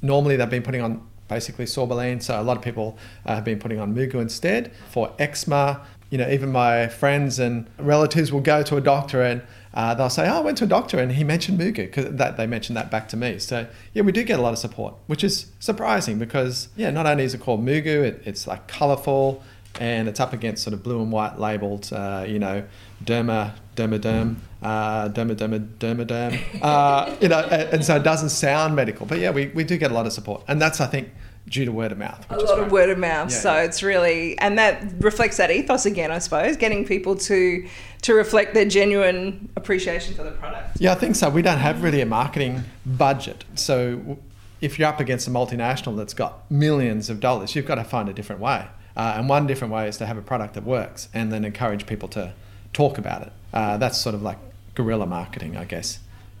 Normally, 0.00 0.36
they've 0.36 0.48
been 0.48 0.62
putting 0.62 0.80
on 0.80 1.06
basically 1.28 1.66
sorbolene. 1.66 2.22
So 2.22 2.40
a 2.40 2.42
lot 2.42 2.56
of 2.56 2.62
people 2.62 2.98
uh, 3.26 3.34
have 3.34 3.44
been 3.44 3.58
putting 3.58 3.78
on 3.78 3.94
MooGoo 3.94 4.14
instead 4.14 4.72
for 4.90 5.12
eczema. 5.18 5.86
You 6.10 6.18
know, 6.18 6.28
even 6.30 6.50
my 6.50 6.88
friends 6.88 7.38
and 7.38 7.68
relatives 7.78 8.32
will 8.32 8.40
go 8.40 8.62
to 8.62 8.76
a 8.76 8.80
doctor 8.80 9.22
and 9.22 9.42
uh, 9.78 9.94
they'll 9.94 10.10
say, 10.10 10.28
"Oh, 10.28 10.38
I 10.38 10.40
went 10.40 10.58
to 10.58 10.64
a 10.64 10.66
doctor 10.66 10.98
and 10.98 11.12
he 11.12 11.22
mentioned 11.22 11.60
MooGoo," 11.60 11.76
because 11.76 12.06
that 12.16 12.36
they 12.36 12.48
mentioned 12.48 12.76
that 12.76 12.90
back 12.90 13.08
to 13.10 13.16
me. 13.16 13.38
So 13.38 13.68
yeah, 13.94 14.02
we 14.02 14.10
do 14.10 14.24
get 14.24 14.40
a 14.40 14.42
lot 14.42 14.52
of 14.52 14.58
support, 14.58 14.94
which 15.06 15.22
is 15.22 15.46
surprising 15.60 16.18
because 16.18 16.66
yeah, 16.76 16.90
not 16.90 17.06
only 17.06 17.22
is 17.22 17.32
it 17.32 17.40
called 17.40 17.64
MooGoo, 17.64 18.02
it, 18.02 18.22
it's 18.24 18.48
like 18.48 18.66
colourful 18.66 19.40
and 19.78 20.08
it's 20.08 20.18
up 20.18 20.32
against 20.32 20.64
sort 20.64 20.74
of 20.74 20.82
blue 20.82 21.00
and 21.00 21.12
white 21.12 21.38
labeled, 21.38 21.92
uh, 21.92 22.24
you 22.26 22.40
know, 22.40 22.64
derma, 23.04 23.52
derma 23.76 24.00
dermaderm, 24.00 24.36
uh, 24.62 25.08
derma, 25.08 25.36
derma, 25.36 25.60
dermaderm, 25.78 26.40
uh, 26.62 27.14
you 27.20 27.28
know, 27.28 27.40
and, 27.40 27.74
and, 27.74 27.84
so 27.84 27.96
it 27.96 28.02
doesn't 28.02 28.30
sound 28.30 28.74
medical. 28.74 29.06
But 29.06 29.18
yeah, 29.18 29.30
we, 29.30 29.46
we 29.48 29.64
do 29.64 29.76
get 29.76 29.90
a 29.90 29.94
lot 29.94 30.06
of 30.06 30.12
support. 30.12 30.42
And 30.48 30.60
that's, 30.60 30.80
I 30.80 30.86
think, 30.86 31.10
due 31.48 31.64
to 31.64 31.72
word 31.72 31.92
of 31.92 31.98
mouth. 31.98 32.24
A 32.30 32.36
lot 32.36 32.58
of 32.58 32.70
word 32.70 32.90
of 32.90 32.98
mouth. 32.98 33.30
Yeah, 33.30 33.36
so 33.36 33.54
yeah. 33.54 33.62
it's 33.62 33.82
really, 33.82 34.38
and 34.38 34.58
that 34.58 34.84
reflects 35.00 35.36
that 35.38 35.50
ethos 35.50 35.86
again, 35.86 36.10
I 36.10 36.18
suppose, 36.18 36.56
getting 36.56 36.84
people 36.84 37.16
to 37.16 37.66
to 38.00 38.14
reflect 38.14 38.54
their 38.54 38.64
genuine 38.64 39.48
appreciation 39.56 40.14
for 40.14 40.22
the 40.22 40.30
product. 40.30 40.80
Yeah, 40.80 40.92
I 40.92 40.94
think 40.94 41.16
so. 41.16 41.28
We 41.30 41.42
don't 41.42 41.58
have 41.58 41.82
really 41.82 42.00
a 42.00 42.06
marketing 42.06 42.62
budget. 42.86 43.44
So 43.56 44.18
if 44.60 44.78
you're 44.78 44.88
up 44.88 45.00
against 45.00 45.26
a 45.26 45.30
multinational 45.30 45.96
that's 45.96 46.14
got 46.14 46.48
millions 46.48 47.10
of 47.10 47.18
dollars, 47.18 47.56
you've 47.56 47.66
got 47.66 47.74
to 47.74 47.84
find 47.84 48.08
a 48.08 48.12
different 48.12 48.40
way. 48.40 48.66
Uh, 48.96 49.14
and 49.16 49.28
one 49.28 49.46
different 49.46 49.72
way 49.72 49.88
is 49.88 49.96
to 49.98 50.06
have 50.06 50.16
a 50.16 50.22
product 50.22 50.54
that 50.54 50.64
works 50.64 51.08
and 51.12 51.32
then 51.32 51.44
encourage 51.44 51.86
people 51.86 52.08
to 52.08 52.32
talk 52.72 52.98
about 52.98 53.22
it. 53.22 53.32
Uh, 53.52 53.76
that's 53.76 53.98
sort 53.98 54.14
of 54.14 54.22
like 54.22 54.38
guerrilla 54.78 55.06
marketing, 55.06 55.56
I 55.56 55.64
guess. 55.64 55.98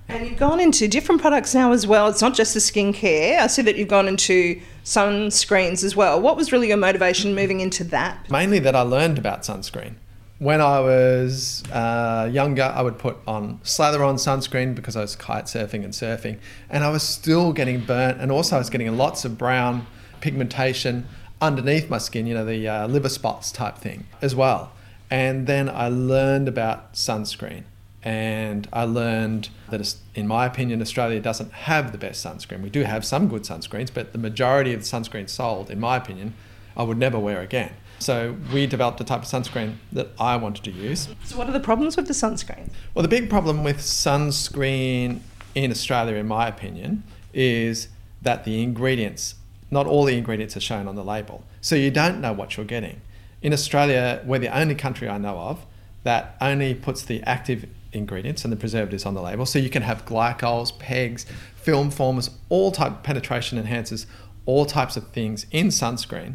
And 0.08 0.26
you've 0.26 0.38
gone 0.38 0.60
into 0.60 0.88
different 0.88 1.20
products 1.20 1.54
now 1.54 1.72
as 1.72 1.86
well. 1.86 2.08
It's 2.08 2.22
not 2.22 2.34
just 2.34 2.54
the 2.54 2.60
skincare. 2.60 3.40
I 3.40 3.46
see 3.48 3.62
that 3.62 3.76
you've 3.76 3.88
gone 3.88 4.08
into 4.08 4.58
sunscreens 4.84 5.84
as 5.84 5.94
well. 5.94 6.18
What 6.20 6.36
was 6.36 6.50
really 6.52 6.68
your 6.68 6.78
motivation 6.78 7.34
moving 7.34 7.60
into 7.60 7.84
that? 7.84 8.30
Mainly 8.30 8.60
that 8.60 8.74
I 8.74 8.82
learned 8.82 9.18
about 9.18 9.42
sunscreen. 9.42 9.94
When 10.38 10.60
I 10.60 10.78
was 10.78 11.64
uh, 11.72 12.30
younger, 12.32 12.62
I 12.62 12.80
would 12.80 12.96
put 12.96 13.16
on 13.26 13.60
slather 13.64 14.04
on 14.04 14.14
sunscreen 14.14 14.74
because 14.74 14.94
I 14.94 15.00
was 15.00 15.16
kite 15.16 15.46
surfing 15.46 15.82
and 15.84 15.92
surfing, 15.92 16.38
and 16.70 16.84
I 16.84 16.90
was 16.90 17.02
still 17.02 17.52
getting 17.52 17.80
burnt, 17.80 18.20
and 18.20 18.30
also 18.30 18.54
I 18.54 18.60
was 18.60 18.70
getting 18.70 18.96
lots 18.96 19.24
of 19.24 19.36
brown 19.36 19.88
pigmentation 20.20 21.08
underneath 21.42 21.90
my 21.90 21.98
skin, 21.98 22.26
you 22.28 22.34
know, 22.34 22.44
the 22.44 22.68
uh, 22.68 22.86
liver 22.86 23.08
spots 23.08 23.50
type 23.50 23.78
thing 23.78 24.06
as 24.22 24.34
well. 24.36 24.72
And 25.10 25.48
then 25.48 25.68
I 25.68 25.88
learned 25.88 26.46
about 26.46 26.94
sunscreen 26.94 27.64
and 28.02 28.68
I 28.72 28.84
learned 28.84 29.48
that, 29.70 29.94
in 30.14 30.26
my 30.26 30.46
opinion, 30.46 30.80
Australia 30.80 31.20
doesn't 31.20 31.52
have 31.52 31.92
the 31.92 31.98
best 31.98 32.24
sunscreen. 32.24 32.62
We 32.62 32.70
do 32.70 32.82
have 32.84 33.04
some 33.04 33.28
good 33.28 33.42
sunscreens, 33.42 33.92
but 33.92 34.12
the 34.12 34.18
majority 34.18 34.72
of 34.72 34.80
the 34.80 34.86
sunscreens 34.86 35.30
sold, 35.30 35.70
in 35.70 35.80
my 35.80 35.96
opinion, 35.96 36.34
I 36.76 36.84
would 36.84 36.98
never 36.98 37.18
wear 37.18 37.40
again. 37.40 37.72
So 37.98 38.36
we 38.52 38.66
developed 38.66 39.00
a 39.00 39.04
type 39.04 39.22
of 39.22 39.28
sunscreen 39.28 39.74
that 39.90 40.10
I 40.20 40.36
wanted 40.36 40.62
to 40.64 40.70
use. 40.70 41.08
So, 41.24 41.36
what 41.36 41.48
are 41.48 41.52
the 41.52 41.60
problems 41.60 41.96
with 41.96 42.06
the 42.06 42.12
sunscreen? 42.12 42.70
Well, 42.94 43.02
the 43.02 43.08
big 43.08 43.28
problem 43.28 43.64
with 43.64 43.78
sunscreen 43.78 45.20
in 45.56 45.72
Australia, 45.72 46.14
in 46.14 46.28
my 46.28 46.46
opinion, 46.46 47.02
is 47.34 47.88
that 48.22 48.44
the 48.44 48.62
ingredients, 48.62 49.34
not 49.72 49.86
all 49.86 50.04
the 50.04 50.16
ingredients 50.16 50.56
are 50.56 50.60
shown 50.60 50.86
on 50.86 50.94
the 50.94 51.04
label. 51.04 51.44
So 51.60 51.74
you 51.74 51.90
don't 51.90 52.20
know 52.20 52.32
what 52.32 52.56
you're 52.56 52.66
getting. 52.66 53.00
In 53.42 53.52
Australia, 53.52 54.22
we're 54.24 54.38
the 54.38 54.56
only 54.56 54.76
country 54.76 55.08
I 55.08 55.18
know 55.18 55.36
of 55.38 55.66
that 56.04 56.36
only 56.40 56.74
puts 56.74 57.02
the 57.02 57.22
active 57.24 57.68
ingredients 57.92 58.44
and 58.44 58.52
the 58.52 58.56
preservatives 58.56 59.06
on 59.06 59.14
the 59.14 59.22
label. 59.22 59.46
So 59.46 59.58
you 59.58 59.70
can 59.70 59.82
have 59.82 60.04
glycols, 60.04 60.78
pegs, 60.78 61.26
film 61.54 61.90
formers, 61.90 62.30
all 62.48 62.70
type 62.70 63.02
penetration 63.02 63.62
enhancers, 63.62 64.06
all 64.46 64.66
types 64.66 64.96
of 64.96 65.08
things 65.08 65.46
in 65.50 65.68
sunscreen 65.68 66.34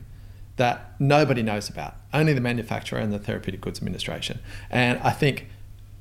that 0.56 0.94
nobody 1.00 1.42
knows 1.42 1.70
about. 1.70 1.96
Only 2.14 2.34
the 2.34 2.42
manufacturer 2.42 3.00
and 3.00 3.12
the 3.12 3.20
Therapeutic 3.20 3.62
Goods 3.62 3.80
Administration. 3.80 4.40
And 4.70 5.00
I 5.00 5.12
think 5.12 5.48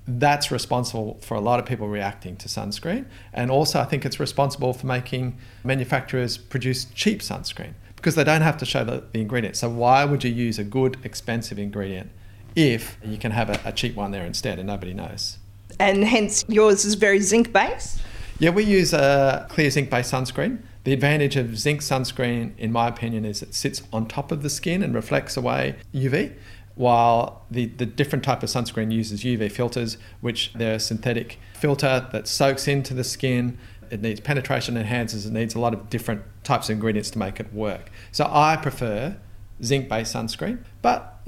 that's 0.06 0.50
responsible 0.50 1.18
for 1.22 1.34
a 1.34 1.40
lot 1.40 1.58
of 1.58 1.66
people 1.66 1.88
reacting 1.88 2.36
to 2.36 2.48
sunscreen. 2.48 3.06
And 3.32 3.50
also, 3.50 3.80
I 3.80 3.84
think 3.84 4.04
it's 4.04 4.18
responsible 4.18 4.72
for 4.72 4.86
making 4.86 5.38
manufacturers 5.64 6.36
produce 6.36 6.86
cheap 6.86 7.20
sunscreen 7.20 7.74
because 7.96 8.16
they 8.16 8.24
don't 8.24 8.42
have 8.42 8.56
to 8.58 8.66
show 8.66 8.84
the, 8.84 9.04
the 9.12 9.20
ingredients. 9.20 9.60
So, 9.60 9.70
why 9.70 10.04
would 10.04 10.24
you 10.24 10.30
use 10.30 10.58
a 10.58 10.64
good, 10.64 10.98
expensive 11.04 11.58
ingredient 11.58 12.10
if 12.54 12.98
you 13.04 13.16
can 13.16 13.30
have 13.30 13.48
a, 13.48 13.60
a 13.64 13.72
cheap 13.72 13.94
one 13.94 14.10
there 14.10 14.26
instead 14.26 14.58
and 14.58 14.66
nobody 14.66 14.92
knows? 14.92 15.38
And 15.78 16.04
hence 16.04 16.44
yours 16.48 16.84
is 16.84 16.94
very 16.94 17.20
zinc 17.20 17.52
based. 17.52 18.00
Yeah, 18.38 18.50
we 18.50 18.64
use 18.64 18.92
a 18.92 19.46
clear 19.50 19.70
zinc 19.70 19.90
based 19.90 20.12
sunscreen. 20.12 20.58
The 20.84 20.92
advantage 20.92 21.36
of 21.36 21.56
zinc 21.56 21.80
sunscreen, 21.80 22.58
in 22.58 22.72
my 22.72 22.88
opinion, 22.88 23.24
is 23.24 23.40
it 23.42 23.54
sits 23.54 23.82
on 23.92 24.06
top 24.06 24.32
of 24.32 24.42
the 24.42 24.50
skin 24.50 24.82
and 24.82 24.94
reflects 24.94 25.36
away 25.36 25.76
UV, 25.94 26.34
while 26.74 27.44
the, 27.50 27.66
the 27.66 27.86
different 27.86 28.24
type 28.24 28.42
of 28.42 28.48
sunscreen 28.48 28.90
uses 28.90 29.22
UV 29.22 29.52
filters, 29.52 29.96
which 30.20 30.52
they're 30.54 30.74
a 30.74 30.80
synthetic 30.80 31.38
filter 31.54 32.08
that 32.10 32.26
soaks 32.26 32.66
into 32.66 32.94
the 32.94 33.04
skin. 33.04 33.58
It 33.90 34.02
needs 34.02 34.18
penetration 34.18 34.74
enhancers, 34.74 35.24
it 35.24 35.32
needs 35.32 35.54
a 35.54 35.60
lot 35.60 35.72
of 35.74 35.88
different 35.88 36.22
types 36.42 36.68
of 36.68 36.74
ingredients 36.74 37.10
to 37.10 37.18
make 37.18 37.38
it 37.38 37.52
work. 37.52 37.90
So 38.10 38.28
I 38.28 38.56
prefer 38.56 39.16
zinc 39.62 39.88
based 39.88 40.14
sunscreen, 40.14 40.64
but 40.80 41.20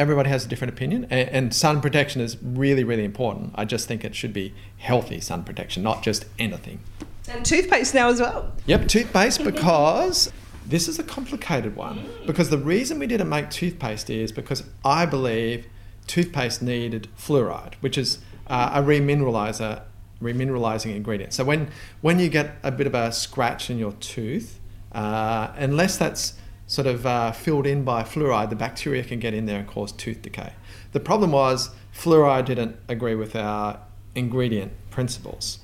everybody 0.00 0.30
has 0.30 0.46
a 0.46 0.48
different 0.48 0.72
opinion, 0.72 1.06
and, 1.10 1.28
and, 1.28 1.54
sun 1.54 1.82
protection 1.82 2.22
is 2.22 2.38
really, 2.42 2.82
really 2.82 3.04
important. 3.04 3.52
I 3.54 3.66
just 3.66 3.86
think 3.86 4.02
it 4.02 4.14
should 4.14 4.32
be 4.32 4.54
healthy 4.78 5.20
sun 5.20 5.44
protection, 5.44 5.82
not 5.82 6.02
just 6.02 6.24
anything. 6.38 6.80
And 7.28 7.44
toothpaste 7.44 7.94
now 7.94 8.08
as 8.08 8.18
well. 8.18 8.50
Yep, 8.66 8.88
toothpaste 8.88 9.44
because 9.44 10.32
this 10.66 10.88
is 10.88 10.98
a 10.98 11.02
complicated 11.02 11.76
one. 11.76 12.08
Because 12.26 12.48
the 12.48 12.58
reason 12.58 12.98
we 12.98 13.06
didn't 13.06 13.28
make 13.28 13.50
toothpaste 13.50 14.08
is 14.08 14.32
because 14.32 14.64
I 14.84 15.04
believe 15.04 15.66
toothpaste 16.06 16.62
needed 16.62 17.08
fluoride, 17.16 17.74
which 17.80 17.98
is 17.98 18.18
uh, 18.46 18.70
a 18.72 18.82
remineralizer, 18.82 19.82
remineralizing 20.22 20.96
ingredient. 20.96 21.34
So 21.34 21.44
when 21.44 21.70
when 22.00 22.18
you 22.18 22.30
get 22.30 22.56
a 22.62 22.72
bit 22.72 22.86
of 22.86 22.94
a 22.94 23.12
scratch 23.12 23.68
in 23.68 23.78
your 23.78 23.92
tooth, 23.92 24.58
uh, 24.92 25.52
unless 25.56 25.98
that's 25.98 26.34
sort 26.70 26.86
of 26.86 27.04
uh, 27.04 27.32
filled 27.32 27.66
in 27.66 27.82
by 27.82 28.04
fluoride, 28.04 28.48
the 28.48 28.54
bacteria 28.54 29.02
can 29.02 29.18
get 29.18 29.34
in 29.34 29.44
there 29.44 29.58
and 29.58 29.66
cause 29.66 29.90
tooth 29.90 30.22
decay. 30.22 30.52
The 30.92 31.00
problem 31.00 31.32
was 31.32 31.70
fluoride 31.92 32.44
didn't 32.44 32.76
agree 32.86 33.16
with 33.16 33.34
our 33.34 33.80
ingredient 34.14 34.70
principles. 34.88 35.58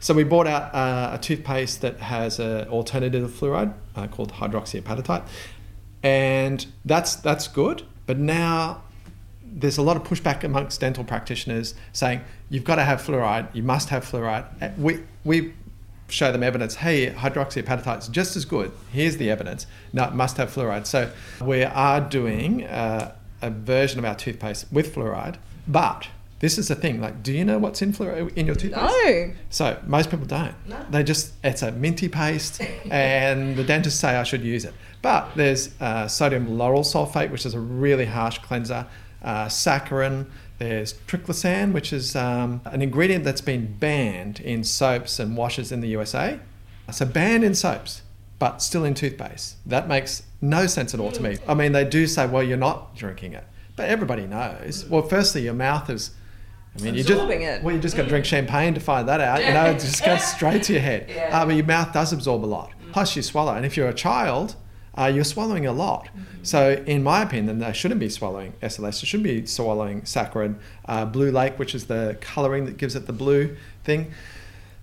So 0.00 0.14
we 0.14 0.24
brought 0.24 0.48
out 0.48 0.74
uh, 0.74 1.10
a 1.14 1.18
toothpaste 1.18 1.80
that 1.82 2.00
has 2.00 2.40
an 2.40 2.66
alternative 2.70 3.30
fluoride 3.30 3.72
uh, 3.94 4.08
called 4.08 4.32
hydroxyapatite, 4.32 5.28
and 6.02 6.66
that's 6.84 7.14
that's 7.14 7.46
good. 7.46 7.84
But 8.06 8.18
now 8.18 8.82
there's 9.44 9.78
a 9.78 9.82
lot 9.82 9.96
of 9.96 10.02
pushback 10.02 10.42
amongst 10.42 10.80
dental 10.80 11.04
practitioners 11.04 11.76
saying 11.92 12.20
you've 12.50 12.64
got 12.64 12.76
to 12.76 12.84
have 12.84 13.00
fluoride, 13.00 13.54
you 13.54 13.62
must 13.62 13.90
have 13.90 14.04
fluoride. 14.04 14.44
Uh, 14.60 14.70
we 14.76 15.04
we 15.22 15.52
show 16.08 16.32
them 16.32 16.42
evidence 16.42 16.76
hey 16.76 17.10
hydroxyapatite 17.10 17.98
is 18.00 18.08
just 18.08 18.36
as 18.36 18.44
good. 18.44 18.72
Here's 18.92 19.16
the 19.16 19.30
evidence. 19.30 19.66
No 19.92 20.04
it 20.04 20.14
must 20.14 20.36
have 20.36 20.52
fluoride. 20.54 20.86
So 20.86 21.10
we 21.40 21.64
are 21.64 22.00
doing 22.00 22.64
uh, 22.64 23.14
a 23.42 23.50
version 23.50 23.98
of 23.98 24.04
our 24.04 24.14
toothpaste 24.14 24.66
with 24.72 24.94
fluoride 24.94 25.36
but 25.66 26.08
this 26.40 26.56
is 26.56 26.68
the 26.68 26.74
thing 26.74 27.00
like 27.00 27.22
do 27.22 27.32
you 27.32 27.44
know 27.44 27.58
what's 27.58 27.82
in 27.82 27.92
fluoride 27.92 28.36
in 28.36 28.46
your 28.46 28.54
toothpaste? 28.54 28.94
No. 29.04 29.32
So 29.50 29.80
most 29.86 30.10
people 30.10 30.26
don't. 30.26 30.54
No. 30.66 30.84
they 30.90 31.02
just 31.02 31.32
it's 31.44 31.62
a 31.62 31.72
minty 31.72 32.08
paste 32.08 32.60
and 32.90 33.56
the 33.56 33.64
dentists 33.64 34.00
say 34.00 34.16
i 34.16 34.22
should 34.22 34.42
use 34.42 34.64
it. 34.64 34.74
But 35.02 35.30
there's 35.36 35.80
uh, 35.80 36.08
sodium 36.08 36.46
lauryl 36.48 36.84
sulfate 36.84 37.30
which 37.30 37.46
is 37.46 37.54
a 37.54 37.60
really 37.60 38.06
harsh 38.06 38.38
cleanser 38.38 38.86
uh, 39.22 39.46
saccharin 39.46 40.26
there's 40.58 40.94
triclosan, 41.06 41.72
which 41.72 41.92
is 41.92 42.16
um, 42.16 42.60
an 42.64 42.82
ingredient 42.82 43.24
that's 43.24 43.40
been 43.40 43.74
banned 43.78 44.40
in 44.40 44.64
soaps 44.64 45.18
and 45.18 45.36
washes 45.36 45.70
in 45.70 45.80
the 45.80 45.88
USA. 45.88 46.40
So 46.90 47.06
banned 47.06 47.44
in 47.44 47.54
soaps, 47.54 48.02
but 48.38 48.62
still 48.62 48.84
in 48.84 48.94
toothpaste. 48.94 49.56
That 49.66 49.88
makes 49.88 50.22
no 50.40 50.66
sense 50.66 50.94
at 50.94 51.00
all 51.00 51.12
to 51.12 51.22
me. 51.22 51.38
I 51.46 51.54
mean, 51.54 51.72
they 51.72 51.84
do 51.84 52.06
say, 52.06 52.26
well, 52.26 52.42
you're 52.42 52.56
not 52.56 52.96
drinking 52.96 53.34
it, 53.34 53.44
but 53.76 53.88
everybody 53.88 54.26
knows. 54.26 54.86
Well, 54.86 55.02
firstly, 55.02 55.42
your 55.42 55.54
mouth 55.54 55.90
is. 55.90 56.12
I 56.78 56.82
mean, 56.82 56.94
you 56.94 57.02
just 57.02 57.30
it. 57.30 57.62
well, 57.62 57.74
you 57.74 57.80
just 57.80 57.96
got 57.96 58.04
to 58.04 58.08
drink 58.08 58.24
champagne 58.24 58.74
to 58.74 58.80
find 58.80 59.08
that 59.08 59.20
out. 59.20 59.44
You 59.44 59.52
know, 59.52 59.66
it 59.66 59.80
just 59.80 60.04
goes 60.04 60.22
straight 60.34 60.62
to 60.64 60.74
your 60.74 60.82
head. 60.82 61.06
Yeah. 61.08 61.40
Uh, 61.40 61.46
but 61.46 61.56
your 61.56 61.64
mouth 61.64 61.92
does 61.92 62.12
absorb 62.12 62.44
a 62.44 62.46
lot. 62.46 62.72
Plus, 62.92 63.16
you 63.16 63.22
swallow, 63.22 63.54
and 63.54 63.66
if 63.66 63.76
you're 63.76 63.88
a 63.88 63.94
child, 63.94 64.54
uh, 64.98 65.06
you're 65.06 65.24
swallowing 65.24 65.66
a 65.66 65.72
lot. 65.72 66.08
So, 66.42 66.82
in 66.86 67.02
my 67.02 67.22
opinion, 67.22 67.58
they 67.58 67.72
shouldn't 67.72 68.00
be 68.00 68.08
swallowing 68.08 68.54
SLS. 68.62 69.00
They 69.00 69.06
should 69.06 69.22
be 69.22 69.46
swallowing 69.46 70.02
saccharin, 70.02 70.56
uh, 70.86 71.04
blue 71.04 71.30
lake, 71.30 71.58
which 71.58 71.74
is 71.74 71.86
the 71.86 72.16
colouring 72.20 72.64
that 72.64 72.76
gives 72.76 72.94
it 72.96 73.06
the 73.06 73.12
blue 73.12 73.56
thing. 73.84 74.12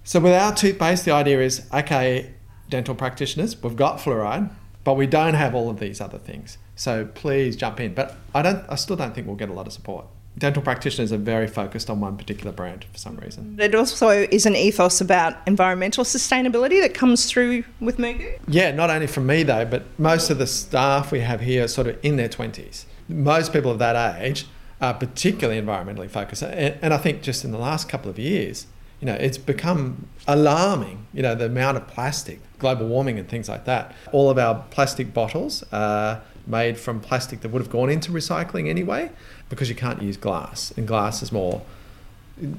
So, 0.03 0.19
with 0.19 0.33
our 0.33 0.53
toothpaste, 0.53 1.05
the 1.05 1.11
idea 1.11 1.41
is 1.41 1.67
okay, 1.73 2.33
dental 2.69 2.95
practitioners, 2.95 3.61
we've 3.61 3.75
got 3.75 3.99
fluoride, 3.99 4.49
but 4.83 4.93
we 4.93 5.07
don't 5.07 5.33
have 5.33 5.55
all 5.55 5.69
of 5.69 5.79
these 5.79 5.99
other 5.99 6.17
things. 6.17 6.57
So 6.75 7.05
please 7.05 7.55
jump 7.55 7.79
in. 7.79 7.93
But 7.93 8.15
I 8.33 8.41
don't. 8.41 8.63
I 8.69 8.75
still 8.75 8.95
don't 8.95 9.15
think 9.15 9.27
we'll 9.27 9.35
get 9.35 9.49
a 9.49 9.53
lot 9.53 9.67
of 9.67 9.73
support 9.73 10.05
dental 10.37 10.61
practitioners 10.61 11.13
are 11.13 11.17
very 11.17 11.47
focused 11.47 11.89
on 11.89 11.99
one 11.99 12.17
particular 12.17 12.51
brand 12.51 12.85
for 12.91 12.97
some 12.97 13.15
reason. 13.17 13.57
It 13.59 13.73
also 13.73 14.09
is 14.09 14.45
an 14.45 14.55
ethos 14.55 15.01
about 15.01 15.35
environmental 15.47 16.03
sustainability 16.03 16.81
that 16.81 16.93
comes 16.93 17.25
through 17.29 17.63
with 17.79 17.97
MooGoo? 17.97 18.39
Yeah, 18.47 18.71
not 18.71 18.89
only 18.89 19.07
from 19.07 19.27
me 19.27 19.43
though, 19.43 19.65
but 19.65 19.83
most 19.97 20.29
of 20.29 20.37
the 20.37 20.47
staff 20.47 21.11
we 21.11 21.21
have 21.21 21.41
here 21.41 21.63
are 21.63 21.67
sort 21.67 21.87
of 21.87 21.97
in 22.03 22.17
their 22.17 22.29
20s. 22.29 22.85
Most 23.07 23.53
people 23.53 23.71
of 23.71 23.79
that 23.79 24.21
age 24.21 24.45
are 24.81 24.93
particularly 24.93 25.61
environmentally 25.61 26.09
focused. 26.09 26.43
And, 26.43 26.93
I 26.93 26.97
think 26.97 27.21
just 27.21 27.45
in 27.45 27.51
the 27.51 27.57
last 27.57 27.87
couple 27.87 28.09
of 28.09 28.19
years, 28.19 28.67
you 28.99 29.05
know, 29.05 29.13
it's 29.13 29.37
become 29.37 30.07
alarming, 30.27 31.05
you 31.13 31.21
know, 31.21 31.35
the 31.35 31.45
amount 31.45 31.77
of 31.77 31.87
plastic, 31.87 32.39
global 32.59 32.87
warming 32.87 33.17
and 33.19 33.27
things 33.27 33.47
like 33.47 33.65
that. 33.65 33.93
All 34.11 34.29
of 34.29 34.37
our 34.37 34.65
plastic 34.71 35.13
bottles 35.13 35.63
are 35.71 36.21
made 36.47 36.77
from 36.77 36.99
plastic 36.99 37.41
that 37.41 37.49
would 37.49 37.61
have 37.61 37.71
gone 37.71 37.89
into 37.89 38.11
recycling 38.11 38.69
anyway 38.69 39.11
because 39.55 39.69
you 39.69 39.75
can't 39.75 40.01
use 40.01 40.17
glass, 40.17 40.71
and 40.77 40.87
glass 40.87 41.23
is 41.23 41.31
more 41.31 41.61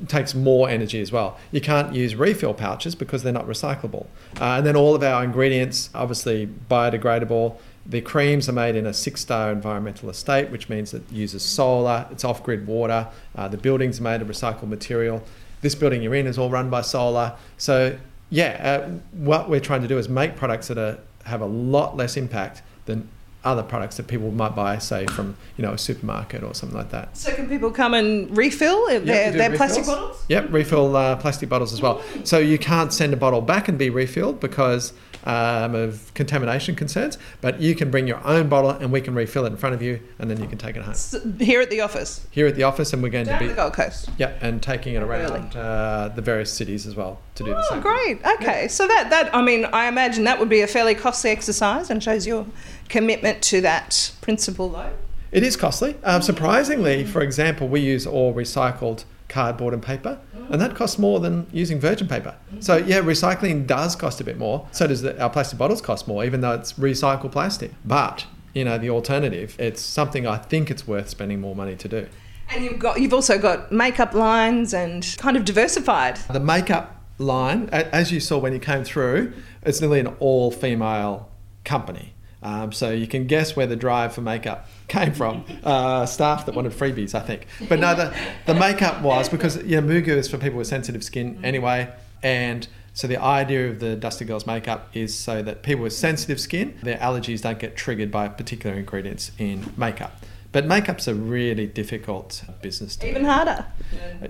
takes 0.08 0.34
more 0.34 0.68
energy 0.68 1.00
as 1.00 1.12
well. 1.12 1.38
You 1.52 1.60
can't 1.60 1.94
use 1.94 2.14
refill 2.14 2.54
pouches 2.54 2.94
because 2.94 3.22
they're 3.22 3.32
not 3.32 3.46
recyclable. 3.46 4.06
Uh, 4.40 4.56
and 4.56 4.66
then 4.66 4.74
all 4.74 4.94
of 4.94 5.02
our 5.02 5.22
ingredients, 5.22 5.90
obviously 5.94 6.48
biodegradable. 6.70 7.58
The 7.84 8.00
creams 8.00 8.48
are 8.48 8.52
made 8.52 8.74
in 8.74 8.86
a 8.86 8.92
six 8.92 9.20
star 9.20 9.52
environmental 9.52 10.08
estate, 10.08 10.50
which 10.50 10.68
means 10.68 10.94
it 10.94 11.02
uses 11.12 11.42
solar, 11.42 12.06
it's 12.10 12.24
off 12.24 12.42
grid 12.42 12.66
water. 12.66 13.08
Uh, 13.34 13.48
the 13.48 13.58
buildings 13.58 14.00
are 14.00 14.02
made 14.02 14.22
of 14.22 14.28
recycled 14.28 14.68
material. 14.68 15.22
This 15.60 15.74
building 15.74 16.02
you're 16.02 16.14
in 16.14 16.26
is 16.26 16.38
all 16.38 16.50
run 16.50 16.70
by 16.70 16.80
solar. 16.80 17.34
So 17.58 17.98
yeah, 18.30 18.80
uh, 18.86 18.90
what 19.12 19.48
we're 19.48 19.60
trying 19.60 19.82
to 19.82 19.88
do 19.88 19.98
is 19.98 20.08
make 20.08 20.36
products 20.36 20.68
that 20.68 20.78
are, 20.78 20.98
have 21.24 21.42
a 21.42 21.46
lot 21.46 21.96
less 21.96 22.16
impact 22.16 22.62
than 22.86 23.08
other 23.46 23.62
products 23.62 23.96
that 23.96 24.06
people 24.06 24.30
might 24.30 24.54
buy, 24.54 24.78
say 24.78 25.06
from 25.06 25.36
you 25.56 25.62
know 25.62 25.72
a 25.72 25.78
supermarket 25.78 26.42
or 26.42 26.54
something 26.54 26.76
like 26.76 26.90
that. 26.90 27.16
So 27.16 27.32
can 27.32 27.48
people 27.48 27.70
come 27.70 27.94
and 27.94 28.36
refill 28.36 28.86
their, 28.86 29.00
Yep, 29.02 29.26
we 29.26 29.32
do 29.32 29.38
their 29.38 29.56
plastic 29.56 29.86
bottles? 29.86 30.24
Yep, 30.28 30.52
refill 30.52 30.96
uh, 30.96 31.16
plastic 31.16 31.48
bottles 31.48 31.72
as 31.72 31.80
well. 31.80 32.02
So 32.24 32.38
you 32.38 32.58
can't 32.58 32.92
send 32.92 33.14
a 33.14 33.16
bottle 33.16 33.40
back 33.40 33.68
and 33.68 33.78
be 33.78 33.88
refilled 33.88 34.40
because 34.40 34.92
um, 35.26 35.74
of 35.74 36.12
contamination 36.14 36.74
concerns, 36.74 37.18
but 37.40 37.60
you 37.60 37.74
can 37.74 37.90
bring 37.90 38.06
your 38.06 38.24
own 38.26 38.48
bottle 38.48 38.70
and 38.70 38.90
we 38.92 39.00
can 39.00 39.14
refill 39.14 39.44
it 39.44 39.48
in 39.50 39.56
front 39.56 39.74
of 39.74 39.82
you, 39.82 40.00
and 40.18 40.30
then 40.30 40.40
you 40.40 40.46
can 40.48 40.56
take 40.56 40.76
it 40.76 40.82
home. 40.82 40.92
S- 40.92 41.16
Here 41.40 41.60
at 41.60 41.68
the 41.68 41.80
office, 41.80 42.26
Here 42.30 42.46
at 42.46 42.54
the 42.54 42.62
office, 42.62 42.92
and 42.92 43.02
we're 43.02 43.08
going 43.10 43.24
to 43.26 43.32
down 43.32 43.40
be 43.40 43.48
the 43.48 43.54
Gold 43.54 43.72
Coast. 43.74 44.08
yeah, 44.18 44.32
and 44.40 44.62
taking 44.62 44.94
it 44.94 45.00
Really? 45.00 45.24
around 45.40 45.56
uh, 45.56 46.08
the 46.14 46.22
various 46.22 46.52
cities 46.52 46.86
as 46.86 46.94
well 46.94 47.20
to 47.34 47.42
do 47.44 47.50
the 47.50 47.56
Oh, 47.58 47.62
same. 47.70 47.80
great. 47.80 48.24
Okay, 48.36 48.68
so 48.68 48.86
that 48.86 49.10
that 49.10 49.34
I 49.34 49.42
mean, 49.42 49.64
I 49.66 49.88
imagine 49.88 50.24
that 50.24 50.38
would 50.38 50.48
be 50.48 50.60
a 50.62 50.66
fairly 50.66 50.94
costly 50.94 51.30
exercise 51.30 51.90
and 51.90 52.02
shows 52.02 52.26
your 52.26 52.46
commitment 52.88 53.42
to 53.42 53.60
that 53.62 54.12
principle, 54.20 54.68
though. 54.70 54.90
It 55.32 55.42
is 55.42 55.56
costly. 55.56 55.96
Um, 56.04 56.22
surprisingly, 56.22 57.04
for 57.04 57.20
example, 57.20 57.66
we 57.68 57.80
use 57.80 58.06
all 58.06 58.32
recycled 58.32 59.04
cardboard 59.28 59.74
and 59.74 59.82
paper, 59.82 60.18
and 60.50 60.60
that 60.60 60.74
costs 60.74 60.98
more 60.98 61.20
than 61.20 61.46
using 61.52 61.80
virgin 61.80 62.08
paper. 62.08 62.34
So 62.60 62.76
yeah, 62.76 63.00
recycling 63.00 63.66
does 63.66 63.96
cost 63.96 64.20
a 64.20 64.24
bit 64.24 64.38
more. 64.38 64.66
So 64.72 64.86
does 64.86 65.02
the, 65.02 65.20
our 65.20 65.30
plastic 65.30 65.58
bottles 65.58 65.80
cost 65.80 66.06
more, 66.08 66.24
even 66.24 66.40
though 66.40 66.52
it's 66.52 66.74
recycled 66.74 67.32
plastic. 67.32 67.72
But 67.84 68.26
you 68.54 68.64
know, 68.64 68.78
the 68.78 68.90
alternative, 68.90 69.54
it's 69.58 69.82
something 69.82 70.26
I 70.26 70.38
think 70.38 70.70
it's 70.70 70.86
worth 70.86 71.08
spending 71.10 71.40
more 71.40 71.54
money 71.54 71.76
to 71.76 71.88
do. 71.88 72.08
And 72.48 72.64
you've 72.64 72.78
got 72.78 73.00
you've 73.00 73.14
also 73.14 73.38
got 73.38 73.72
makeup 73.72 74.14
lines 74.14 74.72
and 74.72 75.14
kind 75.18 75.36
of 75.36 75.44
diversified. 75.44 76.16
The 76.30 76.40
makeup 76.40 77.02
line, 77.18 77.68
as 77.70 78.12
you 78.12 78.20
saw 78.20 78.38
when 78.38 78.52
you 78.52 78.58
came 78.58 78.84
through, 78.84 79.32
it's 79.62 79.80
nearly 79.80 80.00
an 80.00 80.08
all-female 80.20 81.28
company. 81.64 82.14
Um, 82.42 82.72
so 82.72 82.90
you 82.90 83.06
can 83.06 83.26
guess 83.26 83.56
where 83.56 83.66
the 83.66 83.76
drive 83.76 84.14
for 84.14 84.20
makeup 84.20 84.68
came 84.88 85.12
from. 85.12 85.44
Uh, 85.62 86.06
staff 86.06 86.46
that 86.46 86.54
wanted 86.54 86.72
freebies, 86.72 87.14
I 87.14 87.20
think. 87.20 87.46
But 87.68 87.80
no, 87.80 87.94
the, 87.94 88.14
the 88.46 88.54
makeup 88.54 89.02
was 89.02 89.28
because 89.28 89.62
yeah, 89.64 89.80
MooGoo 89.80 90.08
is 90.08 90.28
for 90.28 90.38
people 90.38 90.58
with 90.58 90.66
sensitive 90.68 91.02
skin 91.02 91.40
anyway, 91.42 91.92
and 92.22 92.66
so 92.94 93.06
the 93.06 93.18
idea 93.18 93.68
of 93.68 93.78
the 93.78 93.94
Dusty 93.94 94.24
Girls 94.24 94.46
makeup 94.46 94.88
is 94.94 95.14
so 95.14 95.42
that 95.42 95.62
people 95.62 95.82
with 95.82 95.92
sensitive 95.92 96.40
skin, 96.40 96.78
their 96.82 96.96
allergies 96.96 97.42
don't 97.42 97.58
get 97.58 97.76
triggered 97.76 98.10
by 98.10 98.26
particular 98.28 98.74
ingredients 98.74 99.32
in 99.38 99.70
makeup. 99.76 100.18
But 100.56 100.64
makeup's 100.64 101.06
a 101.06 101.14
really 101.14 101.66
difficult 101.66 102.42
business 102.62 102.96
to 102.96 103.02
do. 103.02 103.10
Even 103.10 103.26
harder. 103.26 103.66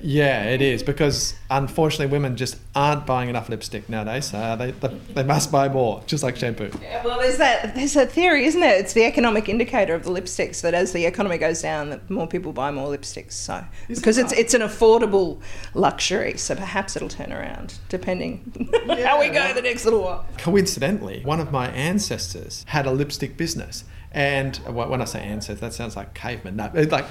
Yeah, 0.03 0.43
it 0.43 0.61
is 0.61 0.83
because 0.83 1.35
unfortunately 1.51 2.09
women 2.13 2.37
just 2.37 2.57
aren't 2.75 3.07
buying 3.07 3.29
enough 3.29 3.49
lipstick 3.49 3.89
nowadays. 3.89 4.35
Uh, 4.35 4.57
they, 4.57 4.73
they 4.73 4.89
they 5.15 5.23
must 5.23 5.53
buy 5.53 5.69
more, 5.69 6.03
just 6.09 6.25
like 6.25 6.35
shampoo. 6.35 6.69
Yeah, 6.83 7.05
well, 7.05 7.21
there's 7.21 7.39
that 7.39 7.77
there's 7.77 7.95
that 7.95 8.11
theory, 8.11 8.45
isn't 8.47 8.61
it? 8.61 8.81
It's 8.81 8.93
the 8.93 9.05
economic 9.05 9.49
indicator 9.49 9.95
of 9.95 10.03
the 10.03 10.11
lipsticks 10.11 10.63
that 10.63 10.75
as 10.75 10.93
the 10.93 11.07
economy 11.07 11.39
goes 11.39 11.63
down, 11.63 11.91
that 11.91 12.11
more 12.11 12.27
people 12.27 12.53
buy 12.53 12.73
more 12.73 12.89
lipsticks. 12.89 13.35
So 13.35 13.65
Is 13.89 13.99
it 13.99 14.01
because 14.01 14.19
it's 14.19 14.33
it's 14.33 14.53
an 14.53 14.63
affordable 14.63 15.41
luxury, 15.75 16.37
so 16.39 16.57
perhaps 16.57 16.97
it'll 16.97 17.09
turn 17.09 17.33
around 17.33 17.79
depending 17.89 18.69
how 19.05 19.21
we 19.21 19.29
go 19.29 19.35
Yeah. 19.35 19.53
the 19.53 19.63
next 19.63 19.85
little 19.85 20.03
while. 20.03 20.27
Coincidentally, 20.39 21.23
one 21.23 21.39
of 21.39 21.53
my 21.53 21.69
ancestors 21.69 22.65
had 22.67 22.85
a 22.85 22.91
lipstick 22.91 23.37
business. 23.37 23.85
And 24.13 24.57
when 24.67 25.03
I 25.03 25.05
say 25.05 25.21
ancestor, 25.21 25.61
that 25.61 25.75
sounds 25.75 25.97
like 25.97 26.15
caveman. 26.15 26.57
No, 26.57 26.71
like 26.91 27.07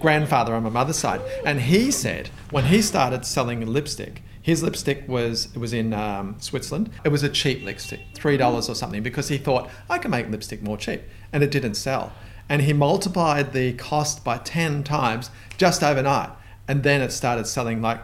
grandfather 0.00 0.54
on 0.54 0.64
my 0.64 0.70
mother's 0.70 0.96
side. 0.96 1.20
And 1.44 1.60
he 1.60 1.90
said 1.90 2.28
when 2.50 2.64
he 2.64 2.82
started 2.82 3.24
selling 3.24 3.64
lipstick, 3.66 4.22
his 4.42 4.62
lipstick 4.62 5.08
was 5.08 5.48
it 5.54 5.58
was 5.58 5.72
in 5.72 5.94
um, 5.94 6.36
Switzerland. 6.38 6.90
It 7.04 7.08
was 7.08 7.22
a 7.22 7.28
cheap 7.28 7.64
lipstick, 7.64 8.00
three 8.14 8.36
dollars 8.36 8.68
or 8.68 8.74
something, 8.74 9.02
because 9.02 9.28
he 9.28 9.38
thought 9.38 9.70
I 9.88 9.98
can 9.98 10.10
make 10.10 10.28
lipstick 10.28 10.62
more 10.62 10.76
cheap, 10.76 11.02
and 11.32 11.42
it 11.42 11.50
didn't 11.50 11.74
sell. 11.74 12.12
And 12.48 12.60
he 12.60 12.74
multiplied 12.74 13.54
the 13.54 13.72
cost 13.72 14.22
by 14.22 14.36
ten 14.38 14.84
times 14.84 15.30
just 15.56 15.82
overnight, 15.82 16.28
and 16.68 16.82
then 16.82 17.00
it 17.00 17.10
started 17.10 17.46
selling 17.46 17.80
like 17.80 18.00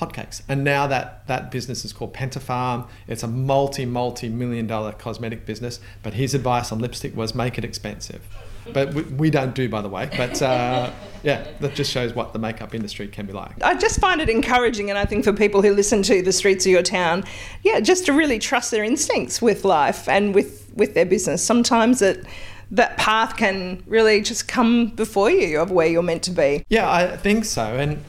hotcakes. 0.00 0.42
And 0.48 0.64
now 0.64 0.86
that 0.86 1.26
that 1.26 1.50
business 1.50 1.84
is 1.84 1.92
called 1.92 2.14
Pentapharm. 2.14 2.88
It's 3.06 3.22
a 3.22 3.28
multi 3.28 3.84
multi 3.84 4.28
million 4.28 4.66
dollar 4.66 4.92
cosmetic 4.92 5.46
business. 5.46 5.80
But 6.02 6.14
his 6.14 6.34
advice 6.34 6.72
on 6.72 6.78
lipstick 6.78 7.14
was 7.14 7.34
make 7.34 7.58
it 7.58 7.64
expensive. 7.64 8.26
But 8.72 8.94
we, 8.94 9.02
we 9.02 9.30
don't 9.30 9.54
do, 9.54 9.68
by 9.68 9.82
the 9.82 9.88
way. 9.88 10.10
But 10.16 10.40
uh, 10.42 10.90
yeah, 11.22 11.46
that 11.60 11.74
just 11.74 11.90
shows 11.90 12.14
what 12.14 12.32
the 12.32 12.38
makeup 12.38 12.74
industry 12.74 13.08
can 13.08 13.26
be 13.26 13.32
like. 13.32 13.62
I 13.62 13.74
just 13.74 14.00
find 14.00 14.20
it 14.20 14.28
encouraging, 14.28 14.90
and 14.90 14.98
I 14.98 15.04
think 15.04 15.24
for 15.24 15.32
people 15.32 15.62
who 15.62 15.72
listen 15.72 16.02
to 16.04 16.22
the 16.22 16.32
streets 16.32 16.66
of 16.66 16.72
your 16.72 16.82
town, 16.82 17.24
yeah, 17.62 17.80
just 17.80 18.06
to 18.06 18.12
really 18.12 18.38
trust 18.38 18.70
their 18.70 18.84
instincts 18.84 19.40
with 19.40 19.64
life 19.64 20.08
and 20.08 20.34
with 20.34 20.70
with 20.74 20.94
their 20.94 21.06
business. 21.06 21.44
Sometimes 21.44 22.02
it 22.02 22.26
that 22.72 22.96
path 22.96 23.36
can 23.36 23.82
really 23.86 24.20
just 24.20 24.46
come 24.46 24.88
before 24.88 25.28
you 25.28 25.60
of 25.60 25.72
where 25.72 25.88
you're 25.88 26.02
meant 26.02 26.22
to 26.22 26.30
be. 26.30 26.64
Yeah, 26.68 26.90
I 26.90 27.16
think 27.16 27.44
so. 27.44 27.62
And 27.64 28.02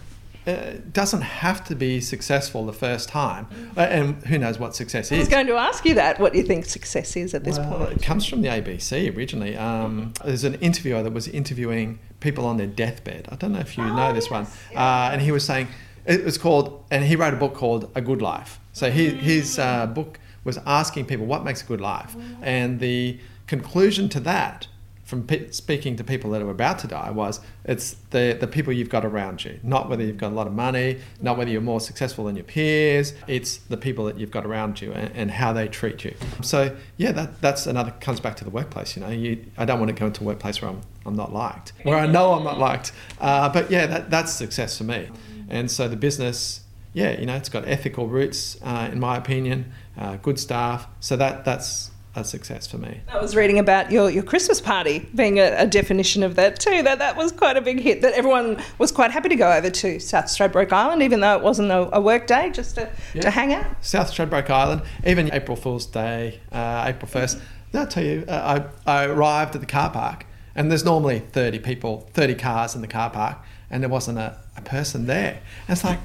uh, 0.48 0.52
it 0.52 0.94
doesn't 0.94 1.22
have 1.22 1.64
to 1.66 1.76
be 1.76 2.02
successful 2.02 2.66
the 2.66 2.74
first 2.74 3.10
time. 3.10 3.48
Uh, 3.78 3.82
And 3.82 4.24
who 4.26 4.38
knows 4.38 4.58
what 4.60 4.76
success 4.76 5.12
is. 5.12 5.18
I 5.18 5.20
was 5.20 5.28
going 5.28 5.48
to 5.48 5.56
ask 5.56 5.86
you 5.86 5.94
that. 5.96 6.20
What 6.20 6.34
do 6.34 6.40
you 6.40 6.46
think 6.46 6.66
success 6.66 7.16
is 7.16 7.34
at 7.34 7.44
this 7.44 7.58
Well, 7.60 7.78
point? 7.78 7.92
it 7.98 8.02
comes 8.04 8.26
from 8.26 8.42
the 8.42 8.50
ABC 8.50 9.16
originally. 9.16 9.56
Um, 9.56 10.14
there's 10.26 10.44
an 10.44 10.56
interviewer 10.56 11.04
that 11.04 11.14
was 11.14 11.28
interviewing 11.28 12.00
people 12.20 12.46
on 12.46 12.58
their 12.58 12.68
deathbed. 12.68 13.28
I 13.32 13.36
don't 13.36 13.52
know 13.52 13.60
if 13.60 13.78
you 13.78 13.84
know 13.84 14.14
this 14.14 14.30
one. 14.30 14.46
Uh, 14.76 15.10
and 15.12 15.22
he 15.22 15.32
was 15.32 15.44
saying, 15.46 15.68
it 16.06 16.26
was 16.26 16.38
called, 16.38 16.84
and 16.90 17.04
he 17.06 17.16
wrote 17.16 17.34
a 17.34 17.38
book 17.38 17.54
called 17.54 17.92
A 17.96 18.02
Good 18.02 18.22
Life. 18.22 18.60
So 18.74 18.90
he, 18.90 19.10
his 19.10 19.60
uh, 19.60 19.86
book 19.88 20.20
was 20.44 20.58
asking 20.66 21.06
people 21.06 21.26
what 21.28 21.44
makes 21.44 21.62
a 21.62 21.66
good 21.66 21.82
life. 21.82 22.16
And 22.42 22.80
the 22.80 23.20
conclusion 23.46 24.10
to 24.10 24.20
that, 24.22 24.68
from 25.12 25.28
pe- 25.28 25.52
speaking 25.52 25.98
to 25.98 26.06
people 26.06 26.32
that 26.32 26.42
are 26.42 26.50
about 26.50 26.80
to 26.80 26.88
die, 26.88 27.12
was 27.12 27.42
it's 27.66 27.98
the, 28.12 28.38
the 28.40 28.48
people 28.48 28.72
you've 28.72 28.88
got 28.88 29.04
around 29.04 29.44
you, 29.44 29.60
not 29.62 29.90
whether 29.90 30.02
you've 30.02 30.18
got 30.18 30.32
a 30.32 30.36
lot 30.36 30.48
of 30.48 30.54
money, 30.54 31.00
not 31.20 31.38
whether 31.38 31.52
you're 31.52 31.60
more 31.60 31.82
successful 31.82 32.24
than 32.24 32.38
your 32.38 32.46
peers. 32.46 33.14
It's 33.28 33.58
the 33.58 33.76
people 33.76 34.06
that 34.06 34.18
you've 34.18 34.32
got 34.32 34.46
around 34.46 34.80
you 34.80 34.94
and, 34.94 35.12
and 35.14 35.30
how 35.30 35.52
they 35.52 35.68
treat 35.68 36.06
you. 36.06 36.16
So 36.42 36.78
yeah, 36.96 37.12
that 37.12 37.42
that's 37.42 37.68
another 37.68 37.92
comes 38.00 38.22
back 38.22 38.38
to 38.38 38.46
the 38.46 38.50
workplace. 38.50 38.96
You 38.96 39.02
know, 39.02 39.10
you, 39.10 39.46
I 39.58 39.66
don't 39.66 39.80
want 39.80 39.90
to 39.90 40.00
go 40.00 40.06
into 40.06 40.24
a 40.24 40.28
workplace 40.28 40.62
where 40.62 40.72
I'm 40.72 40.82
I'm 41.06 41.18
not 41.18 41.34
liked, 41.34 41.74
where 41.84 41.98
I 41.98 42.08
know 42.08 42.32
I'm 42.32 42.46
not 42.46 42.58
liked. 42.58 42.94
Uh, 43.20 43.50
but 43.50 43.70
yeah, 43.70 43.88
that, 43.88 44.10
that's 44.10 44.32
success 44.32 44.78
for 44.78 44.86
me. 44.86 45.10
And 45.50 45.70
so 45.70 45.90
the 45.90 45.98
business, 45.98 46.62
yeah, 46.94 47.20
you 47.20 47.26
know, 47.26 47.36
it's 47.36 47.50
got 47.50 47.68
ethical 47.68 48.08
roots, 48.08 48.58
uh, 48.64 48.88
in 48.90 49.00
my 49.02 49.18
opinion, 49.18 49.74
uh, 49.98 50.16
good 50.16 50.40
staff. 50.40 50.88
So 51.02 51.18
that 51.18 51.44
that's 51.44 51.91
a 52.16 52.24
success 52.26 52.68
for 52.68 52.78
me. 52.78 53.00
I 53.08 53.20
was 53.22 53.36
reading 53.36 53.58
about 53.60 53.92
your, 53.92 54.10
your 54.10 54.24
Christmas 54.24 54.60
party 54.60 55.08
being 55.16 55.40
a, 55.40 55.56
a 55.60 55.66
definition 55.68 56.24
of 56.24 56.36
that 56.36 56.60
too. 56.60 56.84
That 56.84 57.00
that 57.00 57.16
was 57.16 57.32
quite 57.32 57.56
a 57.58 57.62
big 57.62 57.80
hit. 57.80 58.02
That 58.02 58.14
everyone 58.14 58.62
was 58.78 58.92
quite 58.92 59.12
happy 59.12 59.30
to 59.30 59.36
go 59.36 59.52
over 59.52 59.70
to 59.70 60.00
South 60.00 60.26
Stradbroke 60.26 60.72
Island, 60.74 61.02
even 61.04 61.22
though 61.22 61.38
it 61.38 61.42
wasn't 61.44 61.72
a, 61.72 61.96
a 61.96 62.02
work 62.02 62.28
day, 62.28 62.50
just 62.50 62.76
to, 62.76 62.90
Yeah. 63.14 63.22
to 63.22 63.30
hang 63.32 63.54
out. 63.54 63.66
South 63.84 64.12
Stradbroke 64.12 64.50
Island, 64.50 64.82
even 65.06 65.32
April 65.34 65.56
Fool's 65.56 65.86
Day, 65.86 66.40
uh, 66.52 66.84
April 66.88 67.10
1st. 67.10 67.40
I'll 67.74 67.88
tell 67.88 68.04
you, 68.04 68.26
uh, 68.28 68.66
I, 68.86 68.92
I 69.04 69.06
arrived 69.06 69.56
at 69.56 69.62
the 69.62 69.68
car 69.68 69.90
park 69.90 70.26
and 70.56 70.70
there's 70.70 70.84
normally 70.84 71.20
30 71.20 71.60
people, 71.60 72.10
30 72.14 72.36
cars 72.36 72.76
in 72.76 72.82
the 72.82 72.88
car 72.88 73.10
park, 73.10 73.38
and 73.70 73.82
there 73.82 73.90
wasn't 73.90 74.18
a, 74.18 74.38
a 74.58 74.62
person 74.62 75.06
there. 75.06 75.40
And 75.68 75.70
it's 75.78 75.86
like, 75.86 76.00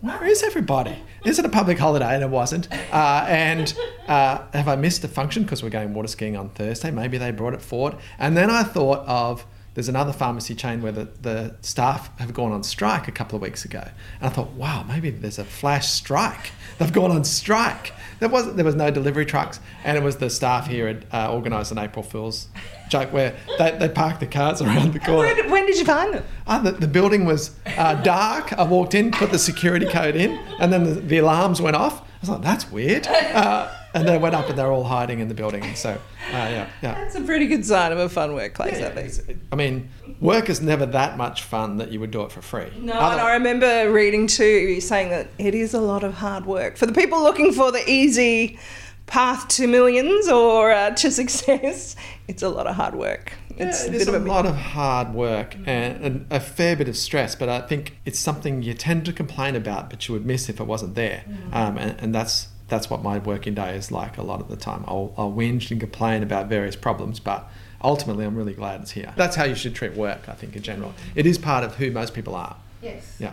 where 0.00 0.24
is 0.24 0.42
everybody? 0.42 0.96
Is 1.24 1.38
it 1.38 1.44
a 1.44 1.48
public 1.48 1.78
holiday? 1.78 2.14
And 2.14 2.22
it 2.22 2.30
wasn't. 2.30 2.68
Uh, 2.92 3.24
and 3.28 3.74
uh, 4.06 4.42
have 4.52 4.68
I 4.68 4.76
missed 4.76 5.02
a 5.04 5.08
function 5.08 5.42
because 5.42 5.62
we're 5.62 5.70
going 5.70 5.92
water 5.94 6.08
skiing 6.08 6.36
on 6.36 6.50
Thursday? 6.50 6.90
Maybe 6.90 7.18
they 7.18 7.30
brought 7.32 7.54
it 7.54 7.62
forward. 7.62 7.96
And 8.18 8.36
then 8.36 8.50
I 8.50 8.62
thought 8.62 9.06
of 9.06 9.44
there's 9.74 9.88
another 9.88 10.12
pharmacy 10.12 10.54
chain 10.54 10.82
where 10.82 10.92
the, 10.92 11.08
the 11.22 11.56
staff 11.60 12.16
have 12.18 12.34
gone 12.34 12.52
on 12.52 12.62
strike 12.62 13.08
a 13.08 13.12
couple 13.12 13.36
of 13.36 13.42
weeks 13.42 13.64
ago. 13.64 13.88
And 14.20 14.28
I 14.28 14.28
thought, 14.28 14.50
wow, 14.50 14.84
maybe 14.86 15.10
there's 15.10 15.38
a 15.38 15.44
flash 15.44 15.88
strike. 15.88 16.52
They've 16.78 16.92
gone 16.92 17.10
on 17.10 17.24
strike. 17.24 17.92
There 18.20 18.28
was 18.28 18.54
there 18.54 18.64
was 18.64 18.74
no 18.74 18.90
delivery 18.90 19.26
trucks, 19.26 19.60
and 19.84 19.96
it 19.96 20.02
was 20.02 20.16
the 20.16 20.28
staff 20.30 20.66
here 20.66 20.88
had 20.88 21.06
uh, 21.12 21.32
organised 21.32 21.70
an 21.70 21.78
April 21.78 22.02
Fool's 22.02 22.48
joke 22.88 23.12
where 23.12 23.36
they, 23.58 23.76
they 23.78 23.88
parked 23.88 24.20
the 24.20 24.26
cars 24.26 24.60
around 24.62 24.92
the 24.92 24.98
corner. 24.98 25.28
When 25.28 25.36
did, 25.36 25.50
when 25.50 25.66
did 25.66 25.76
you 25.78 25.84
find 25.84 26.14
them? 26.14 26.24
Ah, 26.46 26.58
the, 26.58 26.72
the 26.72 26.88
building 26.88 27.24
was 27.24 27.54
uh, 27.76 27.94
dark. 28.02 28.52
I 28.54 28.64
walked 28.64 28.94
in, 28.94 29.10
put 29.12 29.30
the 29.30 29.38
security 29.38 29.86
code 29.86 30.16
in, 30.16 30.32
and 30.58 30.72
then 30.72 30.84
the, 30.84 30.94
the 30.94 31.18
alarms 31.18 31.60
went 31.60 31.76
off. 31.76 32.00
I 32.00 32.04
was 32.22 32.30
like, 32.30 32.42
that's 32.42 32.70
weird. 32.72 33.06
Uh, 33.06 33.72
and 33.94 34.06
they 34.06 34.18
went 34.18 34.34
up 34.34 34.48
and 34.48 34.58
they're 34.58 34.70
all 34.72 34.84
hiding 34.84 35.20
in 35.20 35.28
the 35.28 35.34
building. 35.34 35.74
So, 35.74 35.90
uh, 35.90 35.96
yeah, 36.30 36.68
yeah. 36.82 36.94
That's 36.94 37.14
a 37.14 37.20
pretty 37.20 37.46
good 37.46 37.64
sign 37.64 37.92
of 37.92 37.98
a 37.98 38.08
fun 38.08 38.34
workplace, 38.34 38.78
Yeah, 38.78 38.88
I 38.88 38.90
think. 39.06 39.38
I 39.52 39.56
mean, 39.56 39.88
work 40.20 40.48
is 40.50 40.60
never 40.60 40.86
that 40.86 41.16
much 41.16 41.42
fun 41.42 41.78
that 41.78 41.90
you 41.90 42.00
would 42.00 42.10
do 42.10 42.22
it 42.22 42.32
for 42.32 42.42
free. 42.42 42.68
No, 42.78 42.92
Other- 42.94 43.12
and 43.12 43.20
I 43.20 43.32
remember 43.34 43.90
reading 43.90 44.26
too, 44.26 44.44
you 44.44 44.80
saying 44.80 45.10
that 45.10 45.28
it 45.38 45.54
is 45.54 45.74
a 45.74 45.80
lot 45.80 46.04
of 46.04 46.14
hard 46.14 46.46
work. 46.46 46.76
For 46.76 46.86
the 46.86 46.92
people 46.92 47.22
looking 47.22 47.52
for 47.52 47.72
the 47.72 47.88
easy 47.90 48.58
path 49.06 49.48
to 49.48 49.66
millions 49.66 50.28
or 50.28 50.70
uh, 50.70 50.90
to 50.90 51.10
success, 51.22 51.96
it's 52.28 52.42
a 52.42 52.48
lot 52.48 52.66
of 52.66 52.76
hard 52.76 52.94
work. 52.94 53.32
It's 53.56 53.84
yeah, 53.84 53.88
it 53.90 53.94
a 53.94 53.96
is 53.96 54.04
bit 54.04 54.14
a, 54.14 54.16
of 54.18 54.26
a 54.26 54.28
lot 54.28 54.46
of 54.46 54.54
hard 54.54 55.14
work 55.14 55.56
and, 55.66 56.04
and 56.04 56.26
a 56.30 56.38
fair 56.38 56.76
bit 56.76 56.88
of 56.88 56.96
stress, 56.96 57.34
but 57.34 57.48
I 57.48 57.60
think 57.62 57.96
it's 58.04 58.18
something 58.18 58.62
you 58.62 58.74
tend 58.74 59.04
to 59.06 59.12
complain 59.12 59.56
about, 59.56 59.90
but 59.90 60.06
you 60.06 60.12
would 60.14 60.24
miss 60.26 60.48
if 60.48 60.60
it 60.60 60.64
wasn't 60.66 60.94
there. 60.94 61.24
Mm. 61.28 61.54
Um, 61.54 61.78
and, 61.78 62.00
and 62.00 62.14
that's 62.14 62.48
that's 62.68 62.90
what 62.90 63.02
my 63.02 63.18
working 63.18 63.54
day 63.54 63.76
is 63.76 63.90
like 63.90 64.18
a 64.18 64.22
lot 64.22 64.40
of 64.40 64.48
the 64.48 64.56
time. 64.56 64.84
I'll, 64.86 65.12
I'll 65.16 65.32
whinge 65.32 65.70
and 65.70 65.80
complain 65.80 66.22
about 66.22 66.48
various 66.48 66.76
problems, 66.76 67.18
but 67.18 67.48
ultimately 67.82 68.24
I'm 68.24 68.36
really 68.36 68.54
glad 68.54 68.82
it's 68.82 68.90
here. 68.92 69.12
That's 69.16 69.36
how 69.36 69.44
you 69.44 69.54
should 69.54 69.74
treat 69.74 69.94
work, 69.94 70.28
I 70.28 70.34
think, 70.34 70.54
in 70.54 70.62
general. 70.62 70.94
It 71.14 71.26
is 71.26 71.38
part 71.38 71.64
of 71.64 71.76
who 71.76 71.90
most 71.90 72.14
people 72.14 72.34
are. 72.34 72.56
Yes. 72.82 73.16
Yeah. 73.18 73.32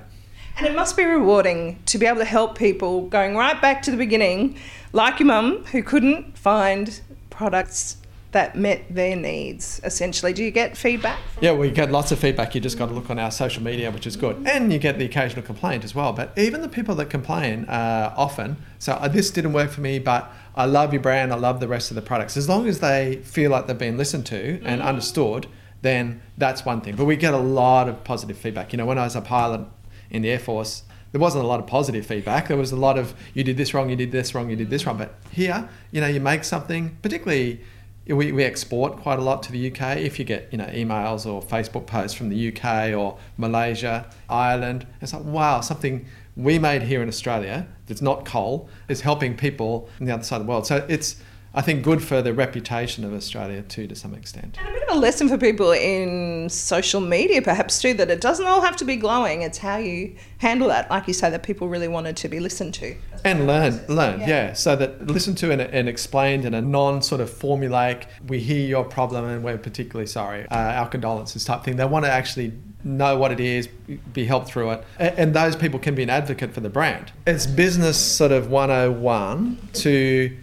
And 0.58 0.66
it 0.66 0.74
must 0.74 0.96
be 0.96 1.04
rewarding 1.04 1.80
to 1.88 1.98
be 1.98 2.06
able 2.06 2.20
to 2.20 2.26
help 2.26 2.58
people 2.58 3.08
going 3.08 3.36
right 3.36 3.62
back 3.62 3.82
to 3.84 3.92
the 3.92 3.98
beginning, 3.98 4.58
like 4.94 5.20
your 5.20 5.28
mum, 5.28 5.66
who 5.66 5.84
couldn't 5.84 6.38
find 6.38 7.02
products 7.30 7.98
that 8.36 8.54
met 8.54 8.84
their 8.94 9.16
needs, 9.16 9.80
essentially. 9.86 10.34
Do 10.34 10.44
you 10.44 10.52
get 10.52 10.76
feedback? 10.76 11.18
Yeah, 11.40 11.54
we 11.54 11.72
get 11.72 11.90
lots 11.90 12.12
of 12.12 12.20
feedback. 12.20 12.54
You 12.54 12.60
just 12.60 12.78
got 12.78 12.88
to 12.88 12.94
look 12.94 13.10
on 13.10 13.18
our 13.18 13.32
social 13.32 13.64
media, 13.64 13.90
which 13.92 14.06
is 14.06 14.18
good. 14.18 14.46
And 14.46 14.74
you 14.74 14.78
get 14.78 15.00
the 15.00 15.06
occasional 15.06 15.42
complaint 15.42 15.86
as 15.86 15.96
well. 15.96 16.12
But 16.12 16.34
even 16.38 16.60
the 16.60 16.68
people 16.68 16.96
that 16.96 17.10
complain 17.10 17.64
uh, 17.64 18.14
often, 18.18 18.58
so 18.78 18.92
uh, 18.92 19.08
this 19.08 19.32
didn't 19.32 19.54
work 19.54 19.72
for 19.72 19.80
me, 19.80 20.00
but 20.00 20.30
I 20.54 20.66
love 20.66 20.92
your 20.92 21.02
brand, 21.02 21.32
I 21.32 21.38
love 21.38 21.62
the 21.62 21.70
rest 21.70 21.92
of 21.92 21.96
the 21.96 22.02
products. 22.02 22.36
As 22.36 22.50
long 22.50 22.68
as 22.68 22.82
they 22.82 23.22
feel 23.24 23.52
like 23.52 23.68
they've 23.68 23.78
been 23.78 23.96
listened 23.96 24.26
to 24.26 24.62
and 24.66 24.82
understood, 24.82 25.48
then 25.82 26.22
that's 26.38 26.66
one 26.66 26.82
thing. 26.82 26.98
But 26.98 27.06
we 27.06 27.16
get 27.16 27.34
a 27.34 27.38
lot 27.38 27.88
of 27.88 28.04
positive 28.04 28.38
feedback. 28.38 28.74
You 28.74 28.78
know, 28.78 28.86
when 28.86 28.98
I 28.98 29.06
was 29.06 29.16
a 29.16 29.22
pilot 29.22 29.62
in 30.10 30.24
the 30.24 30.32
Air 30.32 30.40
Force, 30.40 30.84
there 31.14 31.22
wasn't 31.22 31.46
a 31.46 31.48
lot 31.48 31.62
of 31.62 31.68
positive 31.68 32.06
feedback. 32.06 32.50
There 32.50 32.58
was 32.58 32.74
a 32.74 32.76
lot 32.76 32.98
of 32.98 33.14
you 33.34 33.46
did 33.46 33.56
this 33.56 33.74
wrong, 33.74 33.90
you 33.90 33.96
did 33.96 34.12
this 34.12 34.36
wrong, 34.36 34.50
you 34.50 34.58
did 34.58 34.70
this 34.70 34.86
wrong. 34.86 34.98
But 34.98 35.16
here, 35.32 35.70
you 35.94 36.02
know, 36.02 36.08
you 36.08 36.20
make 36.20 36.44
something, 36.44 36.98
particularly 37.02 37.62
we, 38.08 38.32
we 38.32 38.44
export 38.44 38.98
quite 38.98 39.18
a 39.18 39.22
lot 39.22 39.42
to 39.44 39.52
the 39.52 39.72
UK. 39.72 39.98
If 39.98 40.20
you 40.20 40.26
get 40.26 40.50
you 40.52 40.58
know 40.58 40.66
emails 40.66 41.26
or 41.26 41.42
Facebook 41.42 41.88
posts 41.88 42.16
from 42.16 42.30
the 42.30 42.56
UK 42.56 42.94
or 42.94 43.18
Malaysia, 43.38 44.06
Ireland, 44.30 44.86
it's 45.02 45.14
like 45.14 45.24
wow, 45.24 45.62
something 45.62 46.06
we 46.36 46.60
made 46.60 46.84
here 46.84 47.02
in 47.02 47.08
Australia 47.08 47.68
that's 47.88 48.02
not 48.02 48.26
coal 48.26 48.70
is 48.90 49.02
helping 49.02 49.38
people 49.38 49.90
on 50.00 50.06
the 50.06 50.14
other 50.14 50.24
side 50.24 50.42
of 50.42 50.46
the 50.46 50.50
world. 50.50 50.68
So 50.68 50.86
it's 50.90 51.16
I 51.58 51.62
think 51.62 51.84
good 51.84 52.04
for 52.04 52.22
the 52.22 52.34
reputation 52.34 53.06
of 53.06 53.14
Australia 53.14 53.62
too, 53.62 53.88
to 53.88 53.96
some 53.96 54.14
extent. 54.14 54.58
And 54.60 54.68
a 54.68 54.72
bit 54.74 54.84
of 54.90 54.98
a 54.98 55.00
lesson 55.00 55.30
for 55.30 55.38
people 55.38 55.72
in 55.72 56.50
social 56.50 57.00
media, 57.00 57.42
perhaps 57.42 57.82
too, 57.82 57.94
that 57.94 58.12
it 58.12 58.20
doesn't 58.20 58.46
all 58.46 58.60
have 58.60 58.76
to 58.78 58.86
be 58.86 58.98
glowing. 58.98 59.42
It's 59.42 59.58
how 59.58 59.78
you 59.78 60.18
handle 60.40 60.68
that, 60.68 60.90
like 60.90 61.08
you 61.08 61.14
say, 61.14 61.30
that 61.30 61.44
people 61.44 61.70
really 61.70 61.88
wanted 61.88 62.18
to 62.18 62.28
be 62.28 62.42
listened 62.42 62.74
to. 62.76 62.98
And 63.24 63.48
learn, 63.48 63.86
learn, 63.88 64.20
yeah. 64.20 64.28
yeah. 64.28 64.54
So 64.54 64.76
that 64.76 65.08
listened 65.08 65.38
to 65.40 65.52
and, 65.52 65.62
and 65.62 65.88
explained 65.88 66.44
in 66.44 66.54
a 66.54 66.62
non 66.62 67.02
sort 67.02 67.22
of 67.22 67.30
formulaic, 67.30 68.08
we 68.28 68.40
hear 68.40 68.68
your 68.68 68.84
problem 68.84 69.24
and 69.24 69.42
we're 69.42 69.58
particularly 69.58 70.08
sorry, 70.08 70.46
uh, 70.50 70.56
our 70.56 70.90
condolences 70.90 71.46
type 71.46 71.64
thing. 71.64 71.78
They 71.78 71.86
want 71.86 72.04
to 72.04 72.12
actually 72.12 72.52
know 72.84 73.18
what 73.18 73.32
it 73.32 73.40
is, 73.40 73.68
be 74.14 74.26
helped 74.26 74.48
through 74.48 74.72
it. 74.72 74.84
And 75.00 75.34
those 75.34 75.56
people 75.56 75.80
can 75.80 75.96
be 75.96 76.04
an 76.04 76.10
advocate 76.10 76.54
for 76.54 76.60
the 76.60 76.70
brand. 76.70 77.14
It's 77.26 77.48
business 77.48 77.98
sort 77.98 78.34
of 78.34 78.52
101 78.52 79.70
to 79.74 80.38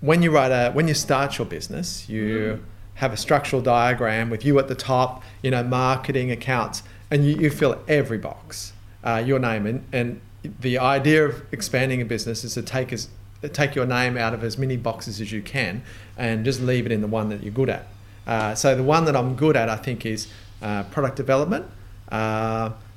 when 0.00 0.22
you 0.22 0.30
write 0.30 0.52
a 0.52 0.72
when 0.72 0.88
you 0.88 0.94
start 0.94 1.38
your 1.38 1.46
business, 1.46 2.08
you 2.08 2.60
mm. 2.60 2.62
have 2.94 3.12
a 3.12 3.16
structural 3.16 3.62
diagram 3.62 4.30
with 4.30 4.44
you 4.44 4.58
at 4.58 4.68
the 4.68 4.74
top, 4.74 5.22
you 5.42 5.50
know, 5.50 5.62
marketing, 5.62 6.30
accounts, 6.30 6.82
and 7.10 7.26
you, 7.26 7.36
you 7.36 7.50
fill 7.50 7.80
every 7.88 8.18
box, 8.18 8.72
uh, 9.04 9.22
your 9.24 9.38
name, 9.38 9.66
and, 9.66 9.84
and 9.92 10.20
the 10.60 10.78
idea 10.78 11.26
of 11.26 11.42
expanding 11.52 12.00
a 12.00 12.04
business 12.04 12.44
is 12.44 12.54
to 12.54 12.62
take 12.62 12.92
as 12.92 13.08
take 13.52 13.74
your 13.74 13.86
name 13.86 14.16
out 14.16 14.34
of 14.34 14.42
as 14.42 14.58
many 14.58 14.76
boxes 14.76 15.20
as 15.20 15.32
you 15.32 15.42
can, 15.42 15.82
and 16.16 16.44
just 16.44 16.60
leave 16.60 16.86
it 16.86 16.92
in 16.92 17.00
the 17.00 17.06
one 17.06 17.28
that 17.28 17.42
you're 17.42 17.52
good 17.52 17.70
at. 17.70 17.86
Uh, 18.26 18.54
so 18.54 18.74
the 18.74 18.82
one 18.82 19.04
that 19.04 19.14
I'm 19.14 19.36
good 19.36 19.56
at, 19.56 19.68
I 19.68 19.76
think, 19.76 20.04
is 20.04 20.28
uh, 20.62 20.82
product 20.84 21.16
development. 21.16 21.66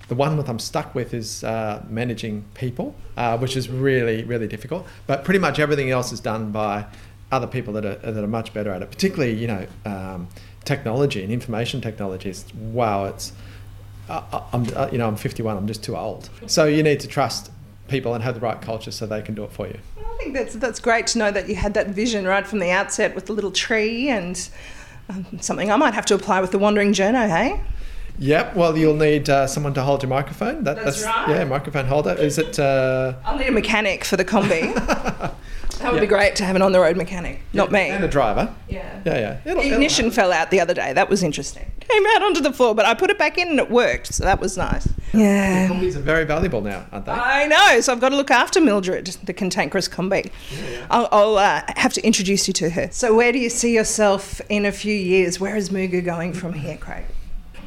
Uh, 0.10 0.16
the 0.16 0.16
one 0.16 0.38
that 0.38 0.50
I'm 0.50 0.60
stuck 0.60 0.96
with 0.96 1.14
is 1.14 1.44
uh, 1.44 1.84
managing 1.90 2.46
people, 2.54 2.96
uh, 3.18 3.38
which 3.38 3.56
is 3.56 3.70
really, 3.70 4.24
really 4.24 4.48
difficult. 4.48 4.86
But 5.08 5.24
pretty 5.24 5.40
much 5.40 5.60
everything 5.60 5.92
else 5.92 6.12
is 6.12 6.20
done 6.20 6.52
by 6.52 6.86
other 7.32 7.48
people 7.48 7.74
that 7.74 7.86
are, 7.86 7.96
that 7.96 8.24
are 8.24 8.28
much 8.28 8.54
better 8.54 8.72
at 8.72 8.82
it, 8.82 8.90
particularly, 8.90 9.36
you 9.36 9.48
know, 9.48 9.68
um, 9.86 10.28
technology 10.66 11.24
and 11.24 11.32
information 11.32 11.82
technology. 11.82 12.30
It's, 12.30 12.54
wow, 12.56 13.06
it's, 13.06 13.34
uh, 14.10 14.42
I'm, 14.52 14.66
uh, 14.76 14.90
you 14.92 14.98
know, 14.98 15.08
I'm 15.08 15.16
51, 15.16 15.58
I'm 15.58 15.68
just 15.68 15.84
too 15.84 15.96
old. 15.96 16.30
So 16.48 16.66
you 16.66 16.82
need 16.82 17.00
to 17.02 17.08
trust 17.08 17.52
people 17.88 18.14
and 18.14 18.24
have 18.24 18.36
the 18.36 18.42
right 18.42 18.60
culture 18.62 18.92
so 18.92 19.06
they 19.06 19.22
can 19.22 19.36
do 19.36 19.44
it 19.44 19.52
for 19.52 19.68
you. 19.68 19.78
I 19.98 20.18
think 20.24 20.34
that's, 20.34 20.56
that's 20.56 20.80
great 20.80 21.08
to 21.08 21.20
know 21.20 21.32
that 21.32 21.48
you 21.48 21.56
had 21.56 21.76
that 21.76 21.88
vision 21.88 22.26
right 22.26 22.46
from 22.46 22.60
the 22.60 22.72
outset 22.72 23.16
with 23.16 23.28
the 23.28 23.34
little 23.34 23.52
tree 23.52 24.10
and 24.10 24.50
um, 25.10 25.26
something 25.40 25.72
I 25.72 25.76
might 25.76 25.94
have 25.94 26.06
to 26.08 26.16
apply 26.16 26.42
with 26.42 26.52
the 26.52 26.60
wandering 26.60 26.94
journo, 26.94 27.28
hey? 27.30 27.62
Yep. 28.20 28.56
Well, 28.56 28.78
you'll 28.78 28.96
need 28.96 29.30
uh, 29.30 29.48
someone 29.48 29.74
to 29.74 29.82
hold 29.82 30.04
your 30.04 30.10
microphone. 30.10 30.64
That, 30.66 30.76
that's, 30.76 31.02
that's, 31.02 31.06
right. 31.06 31.38
Yeah, 31.38 31.44
microphone 31.46 31.86
holder. 31.86 32.14
Is 32.14 32.38
it? 32.38 32.60
Uh... 32.60 33.14
I'll 33.24 33.38
need 33.38 33.48
a 33.48 33.52
mechanic 33.52 34.04
for 34.04 34.18
the 34.18 34.26
combi. 34.26 34.74
that 35.80 35.94
would 35.94 35.94
yep. 35.94 36.02
be 36.02 36.08
great 36.08 36.36
to 36.36 36.44
have 36.44 36.58
an 36.58 36.62
on-the-road 36.62 36.98
mechanic, 36.98 37.40
yeah. 37.54 37.62
not 37.62 37.72
me. 37.72 37.90
And 37.90 38.04
a 38.04 38.08
driver. 38.10 38.54
Yeah. 38.68 39.02
Yeah, 39.06 39.18
yeah. 39.18 39.40
It'll, 39.46 39.64
the 39.64 39.72
ignition 39.72 40.08
it'll 40.08 40.16
fell 40.16 40.34
out 40.34 40.52
the 40.52 40.60
other 40.60 40.74
day. 40.74 40.92
That 40.92 41.10
was 41.10 41.24
interesting. 41.24 41.72
Came 41.80 42.06
out 42.08 42.24
onto 42.24 42.42
the 42.42 42.52
floor, 42.52 42.76
but 42.76 42.86
I 42.86 42.94
put 42.94 43.10
it 43.10 43.18
back 43.18 43.38
in 43.38 43.48
and 43.48 43.60
it 43.60 43.72
worked, 43.72 44.14
so 44.14 44.26
that 44.26 44.42
was 44.42 44.58
nice. 44.58 44.90
Yeah. 45.14 45.68
The 45.68 45.74
combis 45.74 45.96
are 45.96 46.02
very 46.02 46.26
valuable 46.26 46.62
now, 46.62 46.86
aren't 46.92 47.06
they? 47.06 47.14
I 47.14 47.48
know. 47.48 47.80
So 47.80 47.94
I've 47.94 48.02
got 48.02 48.10
to 48.10 48.18
look 48.18 48.30
after 48.30 48.60
Mildred, 48.60 49.08
the 49.24 49.34
cantankerous 49.34 49.88
combi. 49.88 50.30
Yeah, 50.52 50.70
yeah. 50.70 50.88
I'll, 50.92 51.08
I'll 51.12 51.38
uh, 51.38 51.62
have 51.78 51.94
to 51.94 52.06
introduce 52.06 52.48
you 52.48 52.54
to 52.56 52.70
her. 52.72 52.90
So 52.92 53.16
where 53.16 53.32
do 53.32 53.40
you 53.40 53.50
see 53.50 53.74
yourself 53.74 54.42
in 54.50 54.66
a 54.66 54.72
few 54.74 54.94
years? 54.94 55.40
Where 55.40 55.56
is 55.56 55.70
MooGoo 55.70 56.04
going 56.04 56.34
from 56.34 56.54
here, 56.54 56.78
Craig? 56.78 57.06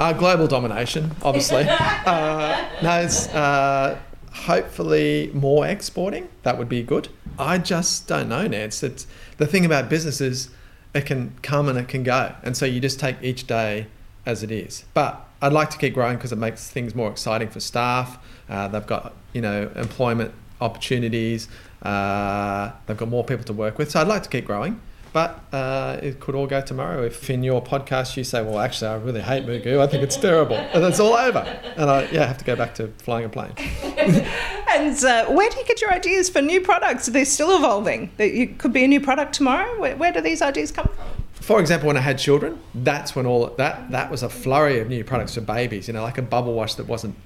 Uh, 0.02 0.12
global 0.12 0.48
domination, 0.48 1.12
obviously. 1.22 1.64
uh, 1.68 2.68
no, 2.82 3.02
it's 3.02 3.28
uh, 3.28 3.96
hopefully 4.32 5.30
more 5.32 5.64
exporting. 5.64 6.28
That 6.42 6.58
would 6.58 6.68
be 6.68 6.82
good. 6.82 7.08
I 7.38 7.58
just 7.58 8.08
don't 8.08 8.28
know, 8.28 8.48
Nance. 8.48 8.82
It's 8.82 9.06
the 9.36 9.46
thing 9.46 9.64
about 9.64 9.88
business 9.88 10.20
is 10.20 10.50
it 10.92 11.06
can 11.06 11.34
come 11.42 11.68
and 11.68 11.78
it 11.78 11.86
can 11.86 12.02
go, 12.02 12.34
and 12.42 12.56
so 12.56 12.66
you 12.66 12.80
just 12.80 12.98
take 12.98 13.14
each 13.22 13.46
day 13.46 13.86
as 14.26 14.42
it 14.42 14.50
is. 14.50 14.84
But 14.92 15.24
I'd 15.40 15.52
like 15.52 15.70
to 15.70 15.78
keep 15.78 15.94
growing 15.94 16.16
because 16.16 16.32
it 16.32 16.38
makes 16.38 16.68
things 16.68 16.96
more 16.96 17.08
exciting 17.08 17.48
for 17.50 17.60
staff. 17.60 18.18
Uh, 18.48 18.66
they've 18.66 18.84
got 18.84 19.14
you 19.32 19.40
know 19.40 19.70
employment 19.76 20.34
opportunities. 20.60 21.46
Uh, 21.80 22.72
they've 22.86 22.96
got 22.96 23.08
more 23.08 23.22
people 23.22 23.44
to 23.44 23.52
work 23.52 23.78
with, 23.78 23.92
so 23.92 24.00
I'd 24.00 24.08
like 24.08 24.24
to 24.24 24.28
keep 24.28 24.46
growing. 24.46 24.80
But 25.12 25.44
uh, 25.52 25.98
it 26.02 26.20
could 26.20 26.34
all 26.34 26.46
go 26.46 26.62
tomorrow 26.62 27.02
if 27.04 27.28
in 27.28 27.42
your 27.42 27.62
podcast 27.62 28.16
you 28.16 28.24
say, 28.24 28.42
well, 28.42 28.58
actually, 28.58 28.88
I 28.88 28.94
really 28.96 29.20
hate 29.20 29.44
MooGoo. 29.44 29.78
I 29.78 29.86
think 29.86 30.02
it's 30.02 30.16
terrible. 30.16 30.56
And 30.56 30.82
it's 30.84 31.00
all 31.00 31.12
over. 31.12 31.40
And 31.76 31.90
I 31.90 32.04
yeah, 32.10 32.26
have 32.26 32.38
to 32.38 32.44
go 32.44 32.56
back 32.56 32.74
to 32.76 32.88
flying 32.98 33.26
a 33.26 33.28
plane. 33.28 33.52
and 33.58 35.04
uh, 35.04 35.26
where 35.26 35.50
do 35.50 35.58
you 35.58 35.64
get 35.66 35.82
your 35.82 35.92
ideas 35.92 36.30
for 36.30 36.40
new 36.40 36.62
products? 36.62 37.06
They're 37.06 37.26
still 37.26 37.54
evolving. 37.56 38.10
It 38.16 38.58
could 38.58 38.72
be 38.72 38.84
a 38.84 38.88
new 38.88 39.00
product 39.00 39.34
tomorrow. 39.34 39.78
Where, 39.78 39.96
where 39.96 40.12
do 40.12 40.22
these 40.22 40.40
ideas 40.40 40.72
come 40.72 40.86
from? 40.86 41.22
For 41.34 41.60
example, 41.60 41.88
when 41.88 41.96
I 41.96 42.00
had 42.00 42.18
children, 42.18 42.58
that's 42.74 43.14
when 43.14 43.26
all 43.26 43.48
that 43.48 43.90
that 43.90 44.10
was 44.10 44.22
a 44.22 44.28
flurry 44.28 44.78
of 44.78 44.88
new 44.88 45.02
products 45.02 45.34
for 45.34 45.40
babies. 45.40 45.88
You 45.88 45.94
know, 45.94 46.02
like 46.02 46.16
a 46.16 46.22
bubble 46.22 46.54
wash 46.54 46.76
that 46.76 46.86
wasn't 46.86 47.16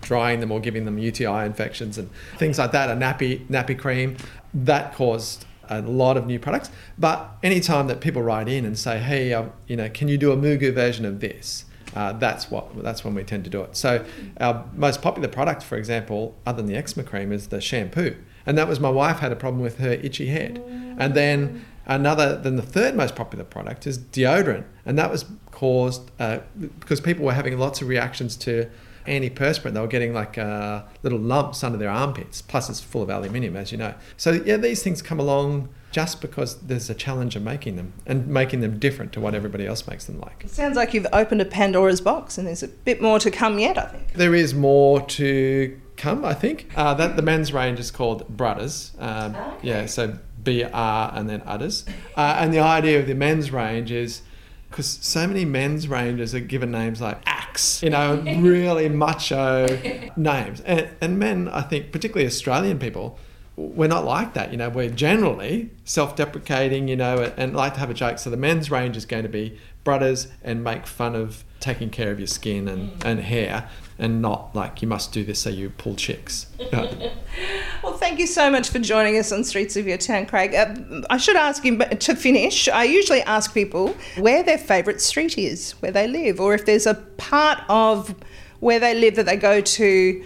drying 0.00 0.40
them 0.40 0.50
or 0.50 0.58
giving 0.58 0.84
them 0.84 0.98
UTI 0.98 1.44
infections 1.46 1.96
and 1.96 2.10
things 2.36 2.58
like 2.58 2.72
that. 2.72 2.90
A 2.90 2.94
nappy 2.94 3.46
nappy 3.46 3.78
cream 3.78 4.16
that 4.52 4.92
caused 4.94 5.46
a 5.70 5.80
lot 5.80 6.16
of 6.16 6.26
new 6.26 6.38
products. 6.38 6.70
But 6.98 7.30
anytime 7.42 7.86
that 7.86 8.00
people 8.00 8.22
write 8.22 8.48
in 8.48 8.64
and 8.64 8.78
say, 8.78 8.98
"Hey, 8.98 9.32
uh, 9.32 9.46
you 9.66 9.76
know, 9.76 9.88
can 9.88 10.08
you 10.08 10.18
do 10.18 10.32
a 10.32 10.36
MooGoo 10.36 10.74
version 10.74 11.06
of 11.06 11.20
this?" 11.20 11.64
Uh, 11.94 12.12
that's 12.12 12.50
what 12.50 12.82
that's 12.82 13.04
when 13.04 13.14
we 13.14 13.24
tend 13.24 13.44
to 13.44 13.50
do 13.50 13.62
it. 13.62 13.76
So 13.76 14.04
our 14.40 14.64
most 14.74 15.02
popular 15.02 15.28
product, 15.28 15.62
for 15.62 15.76
example, 15.76 16.36
other 16.46 16.58
than 16.58 16.66
the 16.66 16.76
eczema 16.76 17.04
cream, 17.04 17.32
is 17.32 17.48
the 17.48 17.60
shampoo, 17.60 18.16
and 18.46 18.56
that 18.58 18.68
was 18.68 18.78
my 18.78 18.90
wife 18.90 19.18
had 19.18 19.32
a 19.32 19.36
problem 19.36 19.62
with 19.62 19.78
her 19.78 19.92
itchy 19.92 20.26
head, 20.26 20.62
and 20.98 21.14
then 21.14 21.64
another 21.86 22.36
then 22.36 22.56
the 22.56 22.62
third 22.62 22.94
most 22.94 23.16
popular 23.16 23.44
product 23.44 23.86
is 23.86 23.98
deodorant, 23.98 24.64
and 24.86 24.98
that 24.98 25.10
was 25.10 25.24
caused 25.50 26.10
uh, 26.20 26.38
because 26.78 27.00
people 27.00 27.24
were 27.24 27.32
having 27.32 27.58
lots 27.58 27.82
of 27.82 27.88
reactions 27.88 28.36
to 28.36 28.68
antiperspirant. 29.10 29.74
They 29.74 29.80
were 29.80 29.94
getting 29.96 30.14
like 30.14 30.38
uh, 30.38 30.84
little 31.02 31.18
lumps 31.18 31.64
under 31.64 31.76
their 31.76 31.90
armpits. 31.90 32.40
Plus, 32.40 32.70
it's 32.70 32.80
full 32.80 33.02
of 33.02 33.10
aluminium, 33.10 33.56
as 33.56 33.72
you 33.72 33.78
know. 33.78 33.94
So 34.16 34.30
yeah, 34.30 34.56
these 34.56 34.82
things 34.82 35.02
come 35.02 35.20
along 35.20 35.68
just 35.90 36.20
because 36.20 36.56
there's 36.60 36.88
a 36.88 36.94
challenge 36.94 37.34
of 37.34 37.42
making 37.42 37.74
them 37.74 37.92
and 38.06 38.28
making 38.28 38.60
them 38.60 38.78
different 38.78 39.12
to 39.12 39.20
what 39.20 39.34
everybody 39.34 39.66
else 39.66 39.88
makes 39.88 40.04
them 40.04 40.20
like. 40.20 40.44
It 40.44 40.50
sounds 40.50 40.76
like 40.76 40.94
you've 40.94 41.08
opened 41.12 41.40
a 41.40 41.44
Pandora's 41.44 42.00
box, 42.00 42.38
and 42.38 42.46
there's 42.46 42.62
a 42.62 42.68
bit 42.68 43.02
more 43.02 43.18
to 43.18 43.30
come 43.30 43.58
yet. 43.58 43.76
I 43.76 43.86
think 43.86 44.12
there 44.12 44.34
is 44.34 44.54
more 44.54 45.00
to 45.18 45.80
come. 45.96 46.24
I 46.24 46.34
think 46.34 46.70
uh, 46.76 46.94
that 46.94 47.16
the 47.16 47.22
men's 47.22 47.52
range 47.52 47.80
is 47.80 47.90
called 47.90 48.36
Brudders. 48.36 48.92
Um, 49.02 49.34
okay. 49.34 49.56
Yeah, 49.62 49.86
so 49.86 50.16
B 50.42 50.62
R 50.64 51.12
and 51.14 51.28
then 51.28 51.42
Udders. 51.42 51.84
Uh, 52.16 52.36
and 52.38 52.54
the 52.54 52.60
idea 52.60 53.00
of 53.00 53.06
the 53.06 53.14
men's 53.14 53.50
range 53.50 53.90
is 53.90 54.22
because 54.70 54.86
so 54.86 55.26
many 55.26 55.44
men's 55.44 55.88
ranges 55.88 56.34
are 56.34 56.40
given 56.40 56.70
names 56.70 57.00
like 57.00 57.20
Axe, 57.26 57.82
you 57.82 57.90
know, 57.90 58.22
really 58.38 58.88
macho 58.88 59.66
names. 60.16 60.60
And, 60.60 60.88
and 61.00 61.18
men, 61.18 61.48
I 61.48 61.62
think, 61.62 61.90
particularly 61.90 62.26
Australian 62.26 62.78
people, 62.78 63.18
we're 63.56 63.88
not 63.88 64.04
like 64.04 64.34
that. 64.34 64.52
You 64.52 64.56
know, 64.56 64.68
we're 64.70 64.88
generally 64.88 65.70
self 65.84 66.14
deprecating, 66.14 66.86
you 66.86 66.96
know, 66.96 67.32
and 67.36 67.54
like 67.54 67.74
to 67.74 67.80
have 67.80 67.90
a 67.90 67.94
joke. 67.94 68.18
So 68.18 68.30
the 68.30 68.36
men's 68.36 68.70
range 68.70 68.96
is 68.96 69.04
going 69.04 69.24
to 69.24 69.28
be 69.28 69.58
Brudders 69.84 70.28
and 70.42 70.62
make 70.62 70.86
fun 70.86 71.14
of 71.14 71.44
taking 71.58 71.90
care 71.90 72.10
of 72.10 72.18
your 72.18 72.26
skin 72.26 72.68
and, 72.68 73.04
and 73.04 73.20
hair. 73.20 73.68
and 74.00 74.22
not 74.22 74.54
like 74.54 74.80
you 74.80 74.88
must 74.88 75.12
do 75.12 75.22
this 75.22 75.40
so 75.40 75.50
you 75.50 75.68
pull 75.68 75.94
chicks. 75.94 76.46
well, 76.72 77.98
thank 77.98 78.18
you 78.18 78.26
so 78.26 78.50
much 78.50 78.70
for 78.70 78.78
joining 78.78 79.18
us 79.18 79.30
on 79.30 79.44
Streets 79.44 79.76
of 79.76 79.86
Your 79.86 79.98
Town, 79.98 80.24
Craig. 80.24 80.54
Uh, 80.54 81.02
I 81.10 81.18
should 81.18 81.36
ask 81.36 81.64
you, 81.66 81.76
but 81.76 82.00
to 82.00 82.16
finish, 82.16 82.66
I 82.66 82.84
usually 82.84 83.20
ask 83.22 83.52
people 83.52 83.94
where 84.16 84.42
their 84.42 84.56
favourite 84.56 85.02
street 85.02 85.36
is, 85.36 85.72
where 85.80 85.92
they 85.92 86.08
live, 86.08 86.40
or 86.40 86.54
if 86.54 86.64
there's 86.64 86.86
a 86.86 86.94
part 86.94 87.62
of 87.68 88.14
where 88.60 88.80
they 88.80 88.94
live 88.94 89.16
that 89.16 89.26
they 89.26 89.36
go 89.36 89.60
to 89.60 90.24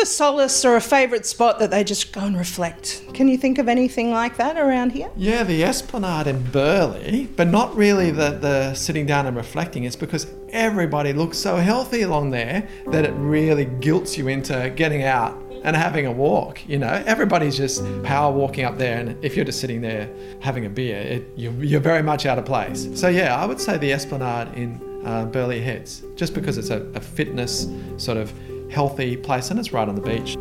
for 0.00 0.06
solace 0.06 0.64
or 0.64 0.76
a 0.76 0.80
favourite 0.80 1.26
spot 1.26 1.58
that 1.58 1.70
they 1.70 1.84
just 1.84 2.12
go 2.12 2.20
and 2.20 2.36
reflect. 2.36 3.04
Can 3.12 3.28
you 3.28 3.36
think 3.36 3.58
of 3.58 3.68
anything 3.68 4.10
like 4.10 4.36
that 4.38 4.56
around 4.56 4.92
here? 4.92 5.10
Yeah, 5.16 5.42
the 5.42 5.62
Esplanade 5.62 6.26
in 6.26 6.42
Burleigh, 6.50 7.26
but 7.36 7.48
not 7.48 7.76
really 7.76 8.10
the, 8.10 8.30
the 8.30 8.74
sitting 8.74 9.04
down 9.04 9.26
and 9.26 9.36
reflecting. 9.36 9.84
It's 9.84 9.96
because 9.96 10.26
everybody 10.48 11.12
looks 11.12 11.36
so 11.38 11.56
healthy 11.56 12.02
along 12.02 12.30
there 12.30 12.66
that 12.88 13.04
it 13.04 13.12
really 13.12 13.66
guilts 13.66 14.16
you 14.16 14.28
into 14.28 14.72
getting 14.74 15.02
out 15.02 15.38
and 15.64 15.76
having 15.76 16.06
a 16.06 16.12
walk. 16.12 16.66
You 16.66 16.78
know, 16.78 17.02
everybody's 17.06 17.56
just 17.56 17.84
power 18.02 18.32
walking 18.32 18.64
up 18.64 18.78
there, 18.78 18.98
and 18.98 19.22
if 19.22 19.36
you're 19.36 19.44
just 19.44 19.60
sitting 19.60 19.82
there 19.82 20.08
having 20.40 20.64
a 20.64 20.70
beer, 20.70 20.98
it, 20.98 21.28
you're, 21.36 21.52
you're 21.62 21.80
very 21.80 22.02
much 22.02 22.24
out 22.24 22.38
of 22.38 22.46
place. 22.46 22.88
So, 22.94 23.08
yeah, 23.08 23.36
I 23.36 23.44
would 23.44 23.60
say 23.60 23.76
the 23.76 23.92
Esplanade 23.92 24.56
in 24.56 24.80
uh, 25.04 25.26
Burleigh 25.26 25.60
Heads, 25.60 26.02
just 26.16 26.34
because 26.34 26.56
it's 26.58 26.70
a, 26.70 26.80
a 26.94 27.00
fitness 27.00 27.68
sort 27.98 28.16
of 28.16 28.32
healthy 28.70 29.16
place 29.16 29.50
and 29.50 29.58
it's 29.58 29.72
right 29.72 29.88
on 29.88 29.94
the 29.94 30.00
beach. 30.00 30.36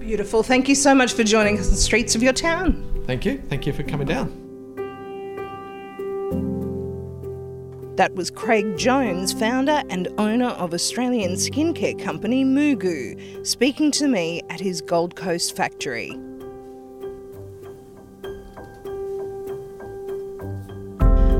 Beautiful. 0.00 0.42
Thank 0.42 0.68
you 0.68 0.74
so 0.74 0.94
much 0.94 1.14
for 1.14 1.24
joining 1.24 1.58
us 1.58 1.66
on 1.66 1.72
the 1.72 1.80
streets 1.80 2.14
of 2.14 2.22
your 2.22 2.32
town. 2.32 3.02
Thank 3.06 3.24
you. 3.24 3.42
Thank 3.48 3.66
you 3.66 3.72
for 3.72 3.82
coming 3.82 4.06
down. 4.06 4.40
That 7.96 8.14
was 8.14 8.28
Craig 8.28 8.76
Jones, 8.76 9.32
founder 9.32 9.82
and 9.88 10.08
owner 10.18 10.48
of 10.48 10.74
Australian 10.74 11.34
skincare 11.34 12.02
company 12.02 12.44
MooGoo, 12.44 13.46
speaking 13.46 13.92
to 13.92 14.08
me 14.08 14.42
at 14.50 14.58
his 14.58 14.80
Gold 14.80 15.14
Coast 15.14 15.54
factory. 15.54 16.12